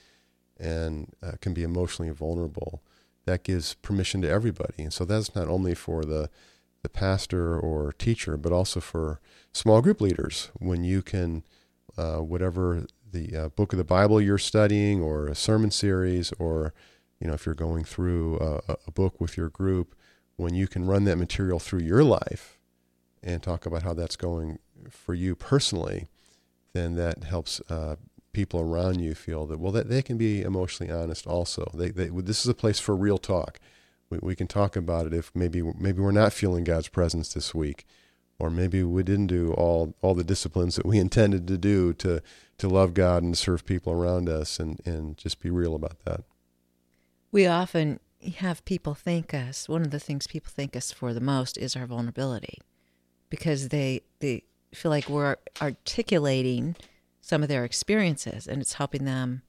and 0.59 1.13
uh, 1.23 1.33
can 1.41 1.53
be 1.53 1.63
emotionally 1.63 2.13
vulnerable, 2.13 2.83
that 3.25 3.43
gives 3.43 3.75
permission 3.75 4.23
to 4.23 4.31
everybody. 4.31 4.85
And 4.85 4.93
so 4.93 5.05
that's 5.05 5.35
not 5.35 5.49
only 5.49 5.75
for 5.75 6.05
the 6.05 6.31
the 6.83 6.89
pastor 6.89 7.59
or 7.59 7.93
teacher, 7.93 8.37
but 8.37 8.53
also 8.53 8.79
for 8.79 9.21
small 9.53 9.83
group 9.83 10.01
leaders. 10.01 10.53
When 10.61 10.85
you 10.85 11.03
can, 11.03 11.43
uh, 11.97 12.19
whatever 12.19 12.87
the 13.13 13.37
uh, 13.37 13.49
book 13.51 13.73
of 13.73 13.79
the 13.79 13.85
Bible 13.85 14.21
you're 14.21 14.39
studying, 14.39 15.03
or 15.03 15.27
a 15.27 15.35
sermon 15.35 15.71
series, 15.71 16.33
or 16.39 16.75
you 17.21 17.27
know 17.27 17.35
if 17.35 17.47
you're 17.47 17.55
going 17.55 17.85
through 17.85 18.39
a, 18.39 18.77
a 18.87 18.91
book 18.91 19.21
with 19.21 19.37
your 19.37 19.49
group, 19.49 19.95
when 20.37 20.55
you 20.55 20.67
can 20.67 20.87
run 20.87 21.05
that 21.05 21.17
material 21.17 21.59
through 21.59 21.81
your 21.81 22.05
life 22.05 22.59
and 23.23 23.43
talk 23.43 23.67
about 23.67 23.83
how 23.83 23.95
that's 23.95 24.17
going 24.17 24.59
for 24.91 25.15
you 25.15 25.35
personally, 25.35 26.07
then 26.73 26.95
that 26.95 27.25
helps 27.25 27.61
uh, 27.71 27.97
people 28.33 28.61
around 28.61 29.01
you 29.01 29.15
feel 29.15 29.47
that 29.47 29.59
well 29.59 29.73
that 29.73 29.89
they 29.89 30.03
can 30.03 30.19
be 30.19 30.43
emotionally 30.43 30.93
honest 30.93 31.27
also. 31.27 31.71
They, 31.73 31.89
they 31.89 32.09
this 32.09 32.41
is 32.41 32.49
a 32.49 32.55
place 32.55 32.79
for 32.79 32.95
real 32.95 33.19
talk. 33.19 33.59
We, 34.11 34.19
we 34.21 34.37
can 34.37 34.47
talk 34.47 34.77
about 34.77 35.07
it 35.07 35.15
if 35.15 35.33
maybe 35.35 35.63
maybe 35.63 36.03
we're 36.03 36.13
not 36.13 36.35
feeling 36.35 36.63
God's 36.63 36.89
presence 36.89 37.33
this 37.33 37.55
week, 37.55 37.87
or 38.39 38.51
maybe 38.51 38.83
we 38.83 39.03
didn't 39.03 39.29
do 39.29 39.53
all 39.53 39.95
all 40.03 40.15
the 40.15 40.25
disciplines 40.25 40.77
that 40.77 40.87
we 40.87 40.99
intended 41.07 41.47
to 41.49 41.59
do 41.59 41.93
to 41.95 42.23
to 42.59 42.69
love 42.69 42.95
God 42.95 43.23
and 43.23 43.37
serve 43.37 43.65
people 43.65 43.93
around 43.93 44.29
us, 44.29 44.59
and 44.59 44.81
and 44.87 45.17
just 45.17 45.41
be 45.41 45.51
real 45.51 45.75
about 45.75 46.05
that. 46.05 46.25
We 47.33 47.47
often 47.47 48.01
have 48.37 48.65
people 48.65 48.95
thank 48.95 49.35
us. 49.35 49.69
One 49.69 49.83
of 49.83 49.91
the 49.91 50.01
things 50.01 50.27
people 50.27 50.53
thank 50.55 50.75
us 50.75 50.91
for 50.93 51.13
the 51.13 51.21
most 51.21 51.59
is 51.59 51.77
our 51.77 51.87
vulnerability, 51.87 52.59
because 53.31 53.69
they 53.69 54.03
they 54.21 54.45
feel 54.75 54.91
like 54.91 55.09
we're 55.09 55.37
articulating 55.61 56.77
some 57.21 57.43
of 57.43 57.49
their 57.49 57.65
experiences 57.65 58.47
and 58.47 58.61
it's 58.61 58.75
helping 58.75 59.05
them 59.05 59.43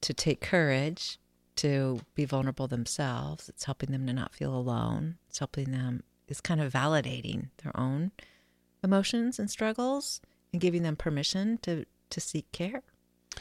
to 0.00 0.14
take 0.14 0.40
courage 0.40 1.18
to 1.56 2.00
be 2.14 2.24
vulnerable 2.24 2.68
themselves 2.68 3.48
it's 3.48 3.64
helping 3.64 3.90
them 3.90 4.06
to 4.06 4.12
not 4.12 4.32
feel 4.32 4.54
alone 4.54 5.16
it's 5.28 5.38
helping 5.38 5.70
them 5.72 6.02
it's 6.28 6.40
kind 6.40 6.60
of 6.60 6.72
validating 6.72 7.48
their 7.62 7.78
own 7.78 8.12
emotions 8.82 9.38
and 9.38 9.50
struggles 9.50 10.20
and 10.52 10.60
giving 10.60 10.82
them 10.82 10.96
permission 10.96 11.58
to 11.62 11.84
to 12.10 12.20
seek 12.20 12.50
care. 12.52 12.82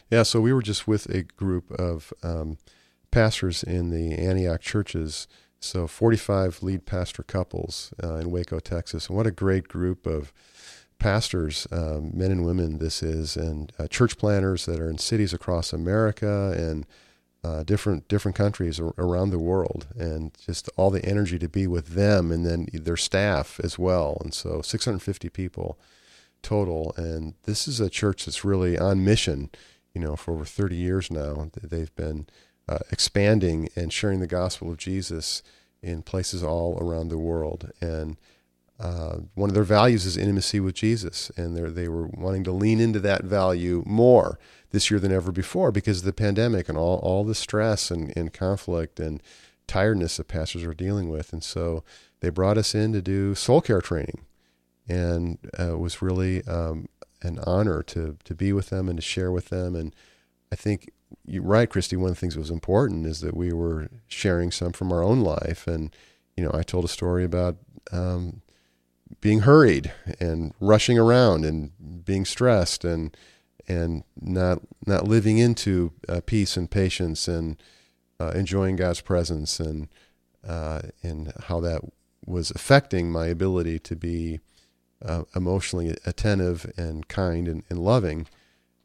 Yeah 0.10 0.24
so 0.24 0.42
we 0.42 0.54
were 0.54 0.62
just 0.62 0.88
with 0.88 1.06
a 1.08 1.24
group 1.24 1.72
of 1.72 2.14
um, 2.24 2.58
pastors 3.12 3.64
in 3.64 3.90
the 3.90 4.14
antioch 4.14 4.62
churches. 4.62 5.28
So 5.60 5.88
45 5.88 6.62
lead 6.62 6.86
pastor 6.86 7.24
couples 7.24 7.94
uh, 8.04 8.16
in 8.16 8.32
waco 8.32 8.60
texas. 8.60 9.08
And 9.08 9.18
what 9.18 9.26
a 9.26 9.32
great 9.32 9.68
group 9.68 10.06
of 10.06 10.32
pastors, 11.00 11.68
um, 11.72 12.12
men 12.14 12.32
and 12.32 12.46
women, 12.46 12.80
this 12.80 13.02
is, 13.04 13.36
and 13.36 13.72
uh, 13.80 13.88
church 13.88 14.18
planners 14.18 14.66
that 14.66 14.80
are 14.80 14.90
in 14.90 14.98
cities 14.98 15.34
across 15.34 15.74
America 15.74 16.54
and 16.58 16.86
uh, 17.48 17.64
different 17.64 18.08
different 18.10 18.36
countries 18.36 18.80
around 18.80 19.30
the 19.30 19.40
world, 19.40 19.88
and 19.98 20.32
just 20.46 20.70
all 20.76 20.90
the 20.90 21.06
energy 21.06 21.40
to 21.40 21.48
be 21.48 21.66
with 21.66 21.88
them, 21.90 22.30
and 22.30 22.46
then 22.46 22.68
their 22.74 22.98
staff 22.98 23.60
as 23.64 23.80
well. 23.80 24.18
And 24.22 24.34
so, 24.34 24.62
650 24.62 25.30
people 25.30 25.80
total, 26.42 26.94
and 26.98 27.36
this 27.44 27.68
is 27.68 27.80
a 27.80 27.90
church 27.90 28.26
that's 28.26 28.44
really 28.44 28.78
on 28.78 29.06
mission. 29.06 29.50
You 29.94 30.02
know, 30.02 30.16
for 30.18 30.34
over 30.34 30.46
30 30.46 30.76
years 30.76 31.10
now, 31.10 31.50
they've 31.64 31.96
been 31.96 32.28
uh, 32.68 32.80
expanding 32.92 33.70
and 33.76 33.94
sharing 33.94 34.20
the 34.20 34.28
gospel 34.28 34.70
of 34.70 34.78
Jesus 34.78 35.42
in 35.82 36.02
places 36.02 36.44
all 36.44 36.78
around 36.82 37.08
the 37.08 37.18
world, 37.18 37.72
and 37.80 38.18
uh, 38.80 39.18
one 39.34 39.50
of 39.50 39.56
their 39.56 39.64
values 39.64 40.06
is 40.06 40.18
intimacy 40.18 40.60
with 40.60 40.76
Jesus, 40.76 41.32
and 41.36 41.58
they 41.58 41.88
were 41.88 42.08
wanting 42.08 42.44
to 42.44 42.52
lean 42.52 42.80
into 42.80 43.00
that 43.00 43.24
value 43.24 43.84
more 43.88 44.38
this 44.72 44.92
year 44.92 45.00
than 45.00 45.12
ever 45.12 45.32
before 45.32 45.72
because 45.72 46.00
of 46.00 46.06
the 46.06 46.14
pandemic 46.14 46.70
and 46.70 46.78
all, 46.78 47.00
all 47.00 47.24
the 47.24 47.34
stress 47.34 47.90
and, 47.90 48.16
and 48.16 48.34
conflict 48.34 49.00
and 49.00 49.24
tiredness 49.66 50.18
that 50.18 50.28
pastors 50.28 50.64
are 50.64 50.76
dealing 50.76 51.10
with. 51.10 51.34
And 51.34 51.44
so 51.44 51.84
they 52.20 52.30
brought 52.30 52.58
us 52.58 52.76
in 52.76 52.94
to 52.94 53.02
do 53.02 53.34
soul 53.34 53.62
care 53.62 53.82
training, 53.82 54.26
and 54.88 55.40
uh, 55.60 55.74
it 55.74 55.80
was 55.80 56.02
really 56.02 56.44
um, 56.46 56.88
an 57.24 57.40
honor 57.46 57.82
to 57.84 58.18
to 58.24 58.36
be 58.36 58.54
with 58.54 58.70
them 58.70 58.88
and 58.88 58.98
to 58.98 59.04
share 59.04 59.32
with 59.32 59.50
them. 59.50 59.76
And 59.76 59.96
I 60.52 60.56
think 60.56 60.92
you're 61.26 61.42
right, 61.42 61.70
Kristi. 61.70 61.98
One 61.98 62.10
of 62.10 62.16
the 62.16 62.20
things 62.20 62.36
that 62.36 62.42
was 62.42 62.52
important 62.52 63.08
is 63.08 63.22
that 63.22 63.36
we 63.36 63.52
were 63.52 63.90
sharing 64.08 64.52
some 64.52 64.72
from 64.72 64.92
our 64.92 65.02
own 65.02 65.22
life, 65.22 65.66
and 65.66 65.96
you 66.36 66.44
know, 66.44 66.52
I 66.54 66.62
told 66.62 66.86
a 66.86 66.90
story 66.90 67.24
about. 67.24 67.58
Um, 67.92 68.42
being 69.22 69.42
hurried 69.42 69.92
and 70.20 70.54
rushing 70.60 70.98
around 70.98 71.46
and 71.46 71.72
being 72.06 72.26
stressed 72.26 72.84
and 72.84 73.16
and 73.68 74.04
not 74.20 74.62
not 74.86 75.08
living 75.08 75.38
into 75.38 75.92
uh, 76.08 76.22
peace 76.26 76.56
and 76.56 76.72
patience 76.72 77.28
and 77.28 77.62
uh, 78.20 78.32
enjoying 78.34 78.76
God's 78.76 79.02
presence 79.02 79.60
and 79.60 79.88
uh, 80.48 80.82
and 81.04 81.34
how 81.48 81.60
that 81.60 81.82
was 82.26 82.52
affecting 82.52 83.12
my 83.12 83.28
ability 83.28 83.80
to 83.80 83.96
be 83.96 84.40
uh, 85.04 85.24
emotionally 85.36 85.96
attentive 86.06 86.72
and 86.78 87.08
kind 87.08 87.48
and, 87.48 87.64
and, 87.70 87.80
loving. 87.80 88.28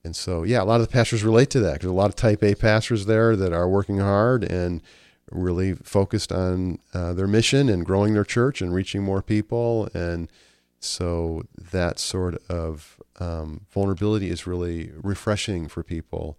And 0.04 0.14
so, 0.14 0.42
yeah, 0.42 0.62
a 0.62 0.64
lot 0.64 0.80
of 0.80 0.86
the 0.86 0.92
pastors 0.92 1.24
relate 1.24 1.50
to 1.50 1.60
that. 1.60 1.80
There's 1.80 1.90
a 1.90 1.94
lot 1.94 2.10
of 2.10 2.16
Type 2.16 2.42
A 2.42 2.54
pastors 2.54 3.06
there 3.06 3.34
that 3.36 3.52
are 3.52 3.68
working 3.68 3.98
hard 3.98 4.44
and 4.44 4.82
really 5.32 5.74
focused 5.74 6.32
on 6.32 6.78
uh, 6.94 7.12
their 7.12 7.26
mission 7.26 7.68
and 7.68 7.84
growing 7.84 8.14
their 8.14 8.24
church 8.24 8.60
and 8.60 8.74
reaching 8.74 9.02
more 9.02 9.22
people. 9.22 9.88
And 9.94 10.30
so 10.78 11.42
that 11.72 11.98
sort 11.98 12.42
of 12.48 13.00
um, 13.20 13.66
vulnerability 13.70 14.30
is 14.30 14.46
really 14.46 14.90
refreshing 14.96 15.68
for 15.68 15.82
people. 15.82 16.38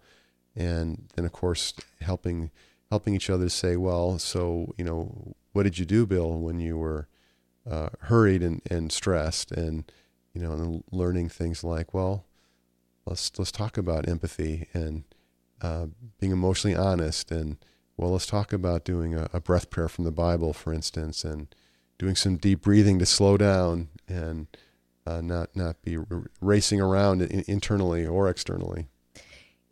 And 0.56 1.08
then, 1.16 1.26
of 1.26 1.32
course, 1.32 1.74
helping 2.02 2.52
helping 2.90 3.16
each 3.16 3.30
other 3.30 3.50
say, 3.50 3.76
well, 3.76 4.20
so 4.20 4.74
you 4.78 4.86
know, 4.86 5.34
what 5.52 5.64
did 5.64 5.80
you 5.80 5.86
do, 5.86 6.06
Bill, 6.06 6.40
when 6.40 6.60
you 6.60 6.78
were 6.78 7.08
uh, 7.70 7.90
hurried 8.02 8.44
and, 8.44 8.62
and 8.70 8.92
stressed, 8.92 9.52
and 9.52 9.92
you 10.34 10.42
know, 10.42 10.52
and 10.52 10.84
learning 10.92 11.30
things 11.30 11.64
like, 11.64 11.94
well, 11.94 12.26
let's 13.06 13.32
let's 13.38 13.52
talk 13.52 13.78
about 13.78 14.08
empathy 14.08 14.68
and 14.74 15.04
uh, 15.62 15.88
being 16.20 16.32
emotionally 16.32 16.76
honest 16.76 17.32
and 17.32 17.58
well, 17.98 18.12
let's 18.12 18.26
talk 18.26 18.52
about 18.52 18.86
doing 18.86 19.14
a, 19.14 19.30
a, 19.34 19.40
breath 19.40 19.70
prayer 19.70 19.88
from 19.88 20.04
the 20.04 20.12
Bible, 20.12 20.54
for 20.54 20.74
instance, 20.74 21.24
and 21.24 21.54
doing 21.98 22.16
some 22.16 22.38
deep 22.38 22.62
breathing 22.62 22.98
to 23.00 23.06
slow 23.06 23.38
down 23.38 23.90
and 24.08 24.48
uh, 25.06 25.22
not 25.22 25.56
not 25.56 25.82
be 25.84 25.98
r- 25.98 26.06
racing 26.42 26.82
around 26.82 27.22
in, 27.22 27.44
internally 27.48 28.06
or 28.06 28.30
externally. 28.30 28.88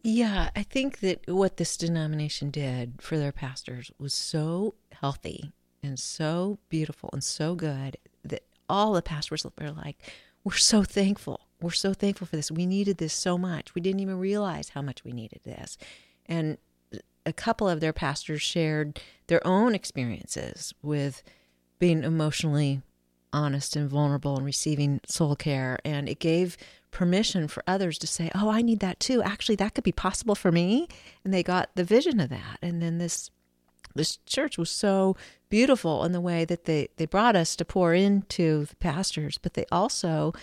Yeah, 0.04 0.50
I 0.56 0.64
think 0.64 1.00
that 1.00 1.28
what 1.28 1.58
this 1.58 1.78
denomination 1.78 2.50
did 2.50 3.02
for 3.02 3.18
their 3.18 3.32
pastors 3.32 3.92
was 4.00 4.14
so 4.14 4.76
healthy 4.92 5.52
and 5.84 6.00
so 6.00 6.60
beautiful 6.70 7.10
and 7.14 7.24
so 7.24 7.56
good 7.56 7.98
that 8.24 8.44
all 8.68 8.94
the 8.94 9.02
pastors 9.02 9.46
were 9.46 9.72
like, 9.72 10.12
"We're 10.44 10.54
so 10.54 10.84
thankful. 10.84 11.48
We're 11.60 11.72
so 11.72 11.94
thankful 11.94 12.28
for 12.28 12.36
this. 12.36 12.52
We 12.52 12.66
needed 12.66 12.98
this 12.98 13.14
so 13.14 13.38
much. 13.38 13.74
We 13.74 13.82
didn't 13.82 14.00
even 14.00 14.18
realize 14.18 14.70
how 14.70 14.82
much 14.82 15.04
we 15.04 15.12
needed 15.12 15.42
this." 15.44 15.78
And 16.26 16.58
a 17.26 17.34
couple 17.34 17.68
of 17.70 17.80
their 17.80 17.94
pastors 17.94 18.42
shared 18.42 19.00
their 19.28 19.46
own 19.46 19.76
experiences 19.76 20.74
with 20.82 21.24
being 21.80 22.04
emotionally 22.04 22.82
honest 23.34 23.76
and 23.76 23.90
vulnerable 23.90 24.36
and 24.36 24.46
receiving 24.46 25.00
soul 25.08 25.36
care. 25.36 25.80
And 25.86 26.10
it 26.10 26.20
gave 26.20 26.58
permission 26.92 27.48
for 27.48 27.64
others 27.66 27.98
to 28.00 28.08
say, 28.08 28.30
Oh, 28.36 28.50
I 28.50 28.62
need 28.62 28.80
that 28.82 29.00
too. 29.00 29.22
Actually, 29.24 29.56
that 29.58 29.74
could 29.74 29.84
be 29.84 29.92
possible 29.92 30.36
for 30.36 30.52
me. 30.52 30.88
And 31.24 31.34
they 31.34 31.44
got 31.44 31.70
the 31.76 31.84
vision 31.84 32.20
of 32.20 32.30
that. 32.30 32.58
And 32.62 32.82
then 32.82 32.98
this 32.98 33.30
this 33.94 34.18
church 34.26 34.58
was 34.58 34.72
so 34.72 35.18
beautiful 35.50 36.06
in 36.06 36.14
the 36.14 36.22
way 36.22 36.46
that 36.46 36.64
they, 36.64 36.88
they 36.96 37.06
brought 37.06 37.36
us 37.36 37.58
to 37.58 37.66
pour 37.66 37.94
into 37.94 38.66
the 38.66 38.76
pastors, 38.78 39.38
but 39.38 39.54
they 39.54 39.66
also 39.70 40.34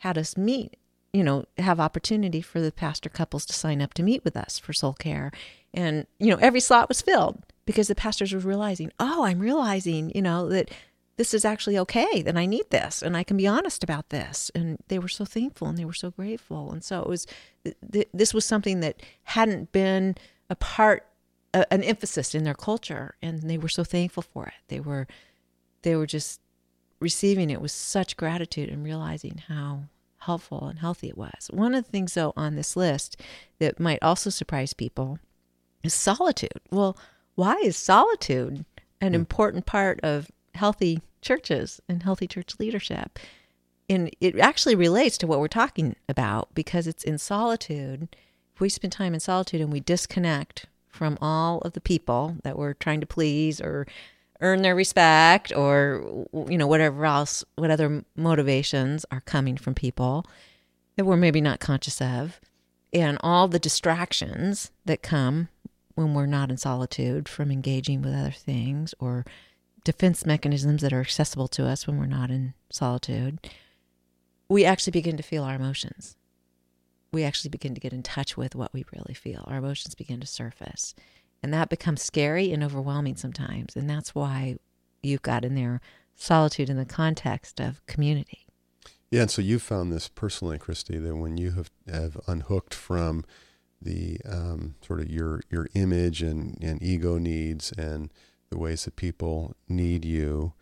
had 0.00 0.18
us 0.18 0.36
meet 0.36 0.76
you 1.12 1.24
know, 1.24 1.44
have 1.58 1.80
opportunity 1.80 2.40
for 2.40 2.60
the 2.60 2.72
pastor 2.72 3.08
couples 3.08 3.44
to 3.46 3.52
sign 3.52 3.82
up 3.82 3.94
to 3.94 4.02
meet 4.02 4.24
with 4.24 4.36
us 4.36 4.58
for 4.58 4.72
soul 4.72 4.92
care. 4.94 5.32
And, 5.74 6.06
you 6.18 6.28
know, 6.28 6.36
every 6.36 6.60
slot 6.60 6.88
was 6.88 7.02
filled 7.02 7.42
because 7.64 7.88
the 7.88 7.94
pastors 7.94 8.32
were 8.32 8.40
realizing, 8.40 8.92
oh, 8.98 9.24
I'm 9.24 9.40
realizing, 9.40 10.12
you 10.14 10.22
know, 10.22 10.48
that 10.48 10.70
this 11.16 11.34
is 11.34 11.44
actually 11.44 11.78
okay, 11.78 12.22
that 12.22 12.36
I 12.36 12.46
need 12.46 12.70
this 12.70 13.02
and 13.02 13.16
I 13.16 13.24
can 13.24 13.36
be 13.36 13.46
honest 13.46 13.84
about 13.84 14.08
this. 14.08 14.50
And 14.54 14.78
they 14.88 14.98
were 14.98 15.08
so 15.08 15.24
thankful 15.24 15.68
and 15.68 15.76
they 15.76 15.84
were 15.84 15.92
so 15.92 16.10
grateful. 16.10 16.72
And 16.72 16.82
so 16.82 17.02
it 17.02 17.08
was, 17.08 17.26
th- 17.64 17.76
th- 17.92 18.08
this 18.14 18.32
was 18.32 18.44
something 18.44 18.80
that 18.80 19.02
hadn't 19.24 19.72
been 19.72 20.14
a 20.48 20.56
part, 20.56 21.06
uh, 21.52 21.64
an 21.70 21.82
emphasis 21.82 22.34
in 22.34 22.44
their 22.44 22.54
culture. 22.54 23.16
And 23.20 23.42
they 23.42 23.58
were 23.58 23.68
so 23.68 23.84
thankful 23.84 24.22
for 24.22 24.46
it. 24.46 24.54
They 24.68 24.80
were, 24.80 25.06
they 25.82 25.94
were 25.94 26.06
just 26.06 26.40
receiving 27.00 27.50
it 27.50 27.60
with 27.60 27.70
such 27.70 28.16
gratitude 28.16 28.68
and 28.68 28.84
realizing 28.84 29.42
how 29.48 29.84
helpful 30.20 30.68
and 30.68 30.78
healthy 30.78 31.08
it 31.08 31.18
was. 31.18 31.48
One 31.50 31.74
of 31.74 31.84
the 31.84 31.90
things, 31.90 32.14
though, 32.14 32.32
on 32.36 32.56
this 32.56 32.76
list 32.76 33.20
that 33.58 33.80
might 33.80 34.02
also 34.02 34.30
surprise 34.30 34.72
people 34.72 35.18
is 35.82 35.94
solitude. 35.94 36.60
Well, 36.70 36.96
why 37.34 37.54
is 37.62 37.76
solitude 37.76 38.64
an 39.00 39.12
hmm. 39.12 39.14
important 39.14 39.66
part 39.66 40.00
of 40.02 40.30
healthy 40.54 41.00
churches 41.22 41.80
and 41.88 42.02
healthy 42.02 42.26
church 42.26 42.54
leadership? 42.58 43.18
And 43.88 44.14
it 44.20 44.38
actually 44.38 44.76
relates 44.76 45.18
to 45.18 45.26
what 45.26 45.40
we're 45.40 45.48
talking 45.48 45.96
about 46.08 46.54
because 46.54 46.86
it's 46.86 47.02
in 47.02 47.18
solitude. 47.18 48.14
If 48.54 48.60
we 48.60 48.68
spend 48.68 48.92
time 48.92 49.14
in 49.14 49.20
solitude 49.20 49.60
and 49.60 49.72
we 49.72 49.80
disconnect 49.80 50.66
from 50.88 51.18
all 51.20 51.58
of 51.62 51.72
the 51.72 51.80
people 51.80 52.36
that 52.44 52.58
we're 52.58 52.74
trying 52.74 53.00
to 53.00 53.06
please 53.06 53.60
or 53.60 53.86
earn 54.40 54.62
their 54.62 54.74
respect 54.74 55.52
or 55.54 56.26
you 56.48 56.56
know 56.56 56.66
whatever 56.66 57.04
else 57.04 57.44
what 57.56 57.70
other 57.70 58.04
motivations 58.16 59.04
are 59.10 59.20
coming 59.20 59.56
from 59.56 59.74
people 59.74 60.26
that 60.96 61.04
we're 61.04 61.16
maybe 61.16 61.40
not 61.40 61.60
conscious 61.60 62.00
of. 62.00 62.40
And 62.92 63.18
all 63.20 63.46
the 63.46 63.60
distractions 63.60 64.72
that 64.84 65.02
come 65.02 65.48
when 65.94 66.14
we're 66.14 66.26
not 66.26 66.50
in 66.50 66.56
solitude 66.56 67.28
from 67.28 67.50
engaging 67.50 68.02
with 68.02 68.14
other 68.14 68.32
things 68.32 68.94
or 68.98 69.24
defense 69.84 70.26
mechanisms 70.26 70.82
that 70.82 70.92
are 70.92 71.00
accessible 71.00 71.48
to 71.48 71.66
us 71.66 71.86
when 71.86 71.98
we're 71.98 72.06
not 72.06 72.30
in 72.30 72.54
solitude 72.70 73.38
we 74.50 74.64
actually 74.64 74.90
begin 74.90 75.16
to 75.16 75.22
feel 75.22 75.44
our 75.44 75.54
emotions. 75.54 76.16
We 77.12 77.22
actually 77.22 77.50
begin 77.50 77.72
to 77.74 77.80
get 77.80 77.92
in 77.92 78.02
touch 78.02 78.36
with 78.36 78.56
what 78.56 78.74
we 78.74 78.84
really 78.92 79.14
feel. 79.14 79.44
Our 79.46 79.58
emotions 79.58 79.94
begin 79.94 80.20
to 80.20 80.26
surface 80.26 80.94
and 81.42 81.52
that 81.54 81.68
becomes 81.68 82.02
scary 82.02 82.52
and 82.52 82.62
overwhelming 82.62 83.16
sometimes. 83.16 83.76
And 83.76 83.88
that's 83.88 84.14
why 84.14 84.56
you've 85.02 85.22
got 85.22 85.44
in 85.44 85.54
there 85.54 85.80
solitude 86.14 86.68
in 86.68 86.76
the 86.76 86.84
context 86.84 87.60
of 87.60 87.84
community. 87.86 88.46
Yeah, 89.10 89.22
and 89.22 89.30
so 89.30 89.42
you 89.42 89.58
found 89.58 89.92
this 89.92 90.08
personally, 90.08 90.58
Kristi, 90.58 91.02
that 91.02 91.16
when 91.16 91.36
you 91.36 91.52
have, 91.52 91.70
have 91.90 92.20
unhooked 92.26 92.74
from 92.74 93.24
the 93.82 94.18
um, 94.28 94.74
sort 94.86 95.00
of 95.00 95.10
your 95.10 95.40
your 95.50 95.66
image 95.74 96.22
and, 96.22 96.58
and 96.62 96.82
ego 96.82 97.16
needs 97.16 97.72
and 97.72 98.12
the 98.50 98.58
ways 98.58 98.84
that 98.84 98.96
people 98.96 99.56
need 99.68 100.04
you 100.04 100.52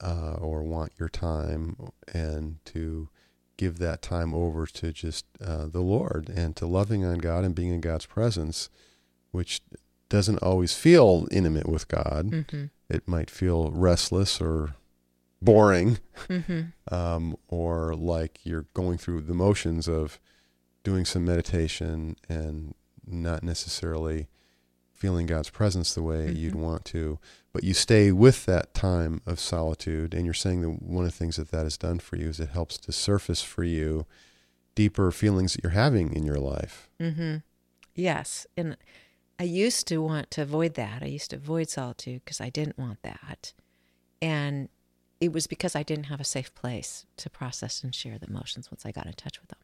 uh, 0.00 0.34
or 0.34 0.62
want 0.62 0.92
your 0.98 1.08
time 1.08 1.76
and 2.12 2.58
to 2.66 3.08
give 3.56 3.78
that 3.78 4.02
time 4.02 4.34
over 4.34 4.66
to 4.66 4.92
just 4.92 5.24
uh, 5.44 5.66
the 5.66 5.80
Lord 5.80 6.28
and 6.28 6.54
to 6.56 6.66
loving 6.66 7.04
on 7.04 7.18
God 7.18 7.44
and 7.44 7.54
being 7.54 7.72
in 7.72 7.80
God's 7.80 8.06
presence, 8.06 8.68
which 9.30 9.60
doesn't 10.08 10.38
always 10.38 10.74
feel 10.74 11.26
intimate 11.30 11.68
with 11.68 11.88
God. 11.88 12.30
Mm-hmm. 12.30 12.64
It 12.88 13.06
might 13.06 13.30
feel 13.30 13.70
restless 13.70 14.40
or 14.40 14.74
boring, 15.40 15.98
mm-hmm. 16.28 16.62
um, 16.94 17.36
or 17.48 17.94
like 17.94 18.40
you're 18.44 18.66
going 18.74 18.98
through 18.98 19.22
the 19.22 19.34
motions 19.34 19.88
of 19.88 20.18
doing 20.82 21.04
some 21.04 21.24
meditation 21.24 22.16
and 22.28 22.74
not 23.06 23.42
necessarily 23.42 24.28
feeling 24.92 25.26
God's 25.26 25.50
presence 25.50 25.94
the 25.94 26.02
way 26.02 26.26
mm-hmm. 26.26 26.36
you'd 26.36 26.54
want 26.54 26.84
to. 26.86 27.18
But 27.52 27.64
you 27.64 27.74
stay 27.74 28.10
with 28.10 28.46
that 28.46 28.74
time 28.74 29.20
of 29.26 29.38
solitude, 29.38 30.14
and 30.14 30.24
you're 30.24 30.34
saying 30.34 30.62
that 30.62 30.82
one 30.82 31.04
of 31.04 31.10
the 31.10 31.16
things 31.16 31.36
that 31.36 31.50
that 31.50 31.64
has 31.64 31.76
done 31.76 31.98
for 31.98 32.16
you 32.16 32.28
is 32.28 32.40
it 32.40 32.50
helps 32.50 32.76
to 32.78 32.92
surface 32.92 33.42
for 33.42 33.64
you 33.64 34.06
deeper 34.74 35.10
feelings 35.10 35.54
that 35.54 35.64
you're 35.64 35.72
having 35.72 36.12
in 36.12 36.24
your 36.24 36.38
life. 36.38 36.88
Mm-hmm. 37.00 37.38
Yes, 37.94 38.46
and 38.56 38.76
I 39.38 39.44
used 39.44 39.86
to 39.88 39.98
want 39.98 40.30
to 40.32 40.42
avoid 40.42 40.74
that. 40.74 41.02
I 41.02 41.06
used 41.06 41.30
to 41.30 41.36
avoid 41.36 41.68
solitude 41.68 42.22
because 42.24 42.40
I 42.40 42.50
didn't 42.50 42.78
want 42.78 43.02
that. 43.02 43.52
And 44.20 44.68
it 45.20 45.32
was 45.32 45.46
because 45.46 45.76
I 45.76 45.82
didn't 45.82 46.04
have 46.04 46.20
a 46.20 46.24
safe 46.24 46.54
place 46.54 47.06
to 47.18 47.30
process 47.30 47.82
and 47.82 47.94
share 47.94 48.18
the 48.18 48.26
emotions 48.26 48.70
once 48.70 48.84
I 48.84 48.90
got 48.90 49.06
in 49.06 49.12
touch 49.12 49.40
with 49.40 49.50
them. 49.50 49.58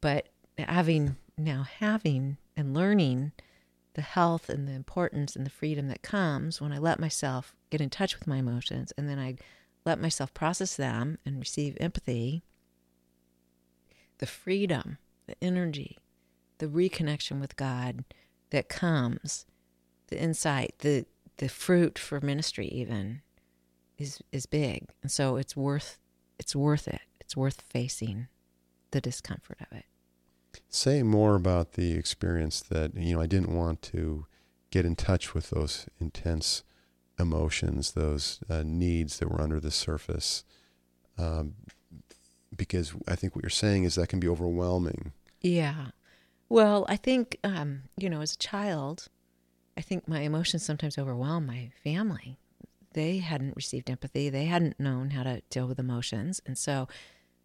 But 0.00 0.28
having 0.58 1.16
now 1.36 1.66
having 1.80 2.36
and 2.56 2.74
learning 2.74 3.32
the 3.94 4.02
health 4.02 4.48
and 4.48 4.68
the 4.68 4.72
importance 4.72 5.34
and 5.34 5.44
the 5.44 5.50
freedom 5.50 5.88
that 5.88 6.02
comes 6.02 6.60
when 6.60 6.72
I 6.72 6.78
let 6.78 7.00
myself 7.00 7.56
get 7.70 7.80
in 7.80 7.90
touch 7.90 8.18
with 8.18 8.26
my 8.26 8.38
emotions 8.38 8.92
and 8.96 9.08
then 9.08 9.18
I 9.18 9.36
let 9.84 10.00
myself 10.00 10.32
process 10.34 10.76
them 10.76 11.18
and 11.26 11.38
receive 11.38 11.76
empathy, 11.80 12.42
the 14.18 14.26
freedom, 14.26 14.98
the 15.26 15.36
energy, 15.42 15.98
the 16.58 16.66
reconnection 16.66 17.40
with 17.40 17.56
God 17.56 18.04
that 18.50 18.68
comes, 18.68 19.46
the 20.08 20.20
insight, 20.20 20.74
the 20.80 21.06
the 21.38 21.48
fruit 21.48 21.98
for 21.98 22.20
ministry 22.20 22.68
even 22.68 23.22
is 23.98 24.20
is 24.32 24.46
big. 24.46 24.86
And 25.02 25.10
so 25.10 25.36
it's 25.36 25.56
worth 25.56 25.98
it's 26.38 26.54
worth 26.54 26.88
it. 26.88 27.00
It's 27.20 27.36
worth 27.36 27.62
facing 27.62 28.28
the 28.90 29.00
discomfort 29.00 29.58
of 29.60 29.76
it. 29.76 29.86
Say 30.68 31.02
more 31.02 31.34
about 31.34 31.72
the 31.72 31.92
experience 31.92 32.60
that 32.60 32.94
you 32.96 33.14
know 33.14 33.20
I 33.20 33.26
didn't 33.26 33.54
want 33.54 33.82
to 33.82 34.26
get 34.70 34.84
in 34.84 34.96
touch 34.96 35.34
with 35.34 35.50
those 35.50 35.86
intense 36.00 36.64
emotions, 37.18 37.92
those 37.92 38.40
uh, 38.50 38.62
needs 38.64 39.18
that 39.18 39.30
were 39.30 39.40
under 39.40 39.60
the 39.60 39.70
surface. 39.70 40.44
Um, 41.16 41.54
because 42.56 42.94
I 43.06 43.14
think 43.14 43.34
what 43.34 43.44
you're 43.44 43.50
saying 43.50 43.84
is 43.84 43.94
that 43.94 44.08
can 44.08 44.20
be 44.20 44.28
overwhelming. 44.28 45.12
Yeah. 45.40 45.86
Well, 46.48 46.84
I 46.88 46.96
think, 46.96 47.38
um, 47.42 47.84
you 47.96 48.08
know, 48.10 48.20
as 48.20 48.34
a 48.34 48.38
child, 48.38 49.08
I 49.76 49.80
think 49.80 50.06
my 50.06 50.20
emotions 50.20 50.62
sometimes 50.64 50.98
overwhelm 50.98 51.46
my 51.46 51.70
family. 51.82 52.38
They 52.92 53.18
hadn't 53.18 53.56
received 53.56 53.90
empathy. 53.90 54.30
They 54.30 54.44
hadn't 54.44 54.78
known 54.78 55.10
how 55.10 55.24
to 55.24 55.42
deal 55.50 55.66
with 55.66 55.78
emotions. 55.78 56.40
And 56.46 56.56
so 56.56 56.86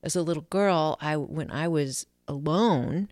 as 0.03 0.15
a 0.15 0.21
little 0.21 0.45
girl, 0.49 0.97
I 1.01 1.17
when 1.17 1.49
I 1.49 1.67
was 1.67 2.05
alone 2.27 3.09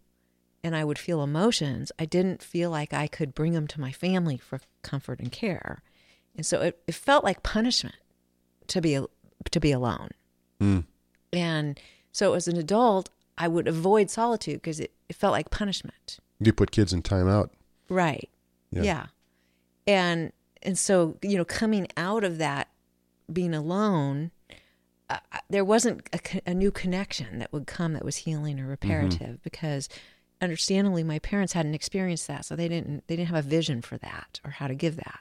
and 0.64 0.76
I 0.76 0.84
would 0.84 1.00
feel 1.00 1.24
emotions, 1.24 1.92
I 1.98 2.06
didn't 2.06 2.44
feel 2.44 2.70
like 2.70 2.94
I 2.94 3.08
could 3.08 3.34
bring 3.34 3.54
them 3.54 3.68
to 3.68 3.82
my 3.82 3.92
family 3.92 4.38
for 4.38 4.60
comfort 4.84 5.20
and 5.20 5.32
care. 5.32 5.82
And 6.36 6.46
so 6.46 6.62
it, 6.62 6.80
it 6.88 6.96
felt 6.96 7.24
like 7.24 7.42
punishment 7.42 7.96
to 8.68 8.82
be 8.82 9.00
to 9.50 9.60
be 9.60 9.72
alone. 9.72 10.10
Mm. 10.62 10.86
And 11.34 11.80
so 12.12 12.34
as 12.34 12.48
an 12.48 12.58
adult, 12.58 13.10
I 13.38 13.48
would 13.48 13.68
avoid 13.68 14.10
solitude 14.10 14.56
because 14.56 14.80
it, 14.80 14.92
it 15.10 15.16
felt 15.16 15.32
like 15.32 15.50
punishment. 15.50 16.20
You 16.40 16.54
put 16.54 16.72
kids 16.72 16.94
in 16.94 17.02
timeout. 17.02 17.50
Right. 17.90 18.30
Yeah. 18.72 18.84
yeah. 18.84 19.06
And 19.86 20.32
and 20.64 20.78
so 20.78 21.18
you 21.22 21.38
know, 21.38 21.46
coming 21.46 21.88
out 21.96 22.24
of 22.24 22.38
that, 22.40 22.70
being 23.32 23.54
alone, 23.54 24.32
uh, 25.10 25.18
uh 25.32 25.40
there 25.50 25.66
wasn't 25.66 26.08
a, 26.14 26.50
a, 26.50 26.54
new 26.54 26.72
connection 26.72 27.40
that 27.40 27.54
would 27.54 27.68
come 27.68 27.94
that 27.94 28.04
was 28.04 28.18
healing 28.18 28.60
or 28.60 28.68
reparative 28.68 29.20
mm-hmm. 29.20 29.44
because 29.44 29.88
understandably 30.42 31.04
my 31.04 31.20
parents 31.20 31.54
hadn't 31.54 31.74
experienced 31.74 32.28
that 32.28 32.46
so 32.46 32.56
they 32.56 32.68
didn't 32.68 33.04
they 33.08 33.16
didn't 33.16 33.30
have 33.30 33.46
a 33.46 33.48
vision 33.48 33.82
for 33.82 33.98
that 33.98 34.40
or 34.46 34.52
how 34.52 34.68
to 34.68 34.76
give 34.76 34.96
that 34.98 35.20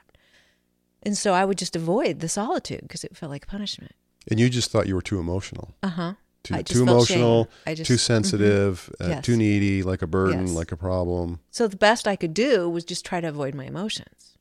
and 1.01 1.17
so 1.17 1.33
i 1.33 1.43
would 1.43 1.57
just 1.57 1.75
avoid 1.75 2.19
the 2.19 2.29
solitude 2.29 2.81
because 2.81 3.03
it 3.03 3.17
felt 3.17 3.31
like 3.31 3.47
punishment 3.47 3.93
and 4.29 4.39
you 4.39 4.49
just 4.49 4.69
thought 4.69 4.87
you 4.87 4.95
were 4.95 5.01
too 5.01 5.19
emotional 5.19 5.73
uh-huh 5.81 6.13
too, 6.47 6.63
too 6.63 6.81
emotional, 6.83 7.49
just, 7.67 7.85
too 7.85 7.97
sensitive, 7.97 8.89
mm-hmm. 8.93 9.11
uh, 9.11 9.15
yes. 9.15 9.25
too 9.25 9.37
needy, 9.37 9.83
like 9.83 10.01
a 10.01 10.07
burden, 10.07 10.47
yes. 10.47 10.55
like 10.55 10.71
a 10.71 10.77
problem. 10.77 11.39
So 11.51 11.67
the 11.67 11.77
best 11.77 12.07
I 12.07 12.15
could 12.15 12.33
do 12.33 12.69
was 12.69 12.83
just 12.83 13.05
try 13.05 13.21
to 13.21 13.27
avoid 13.27 13.55
my 13.55 13.65
emotions 13.65 14.37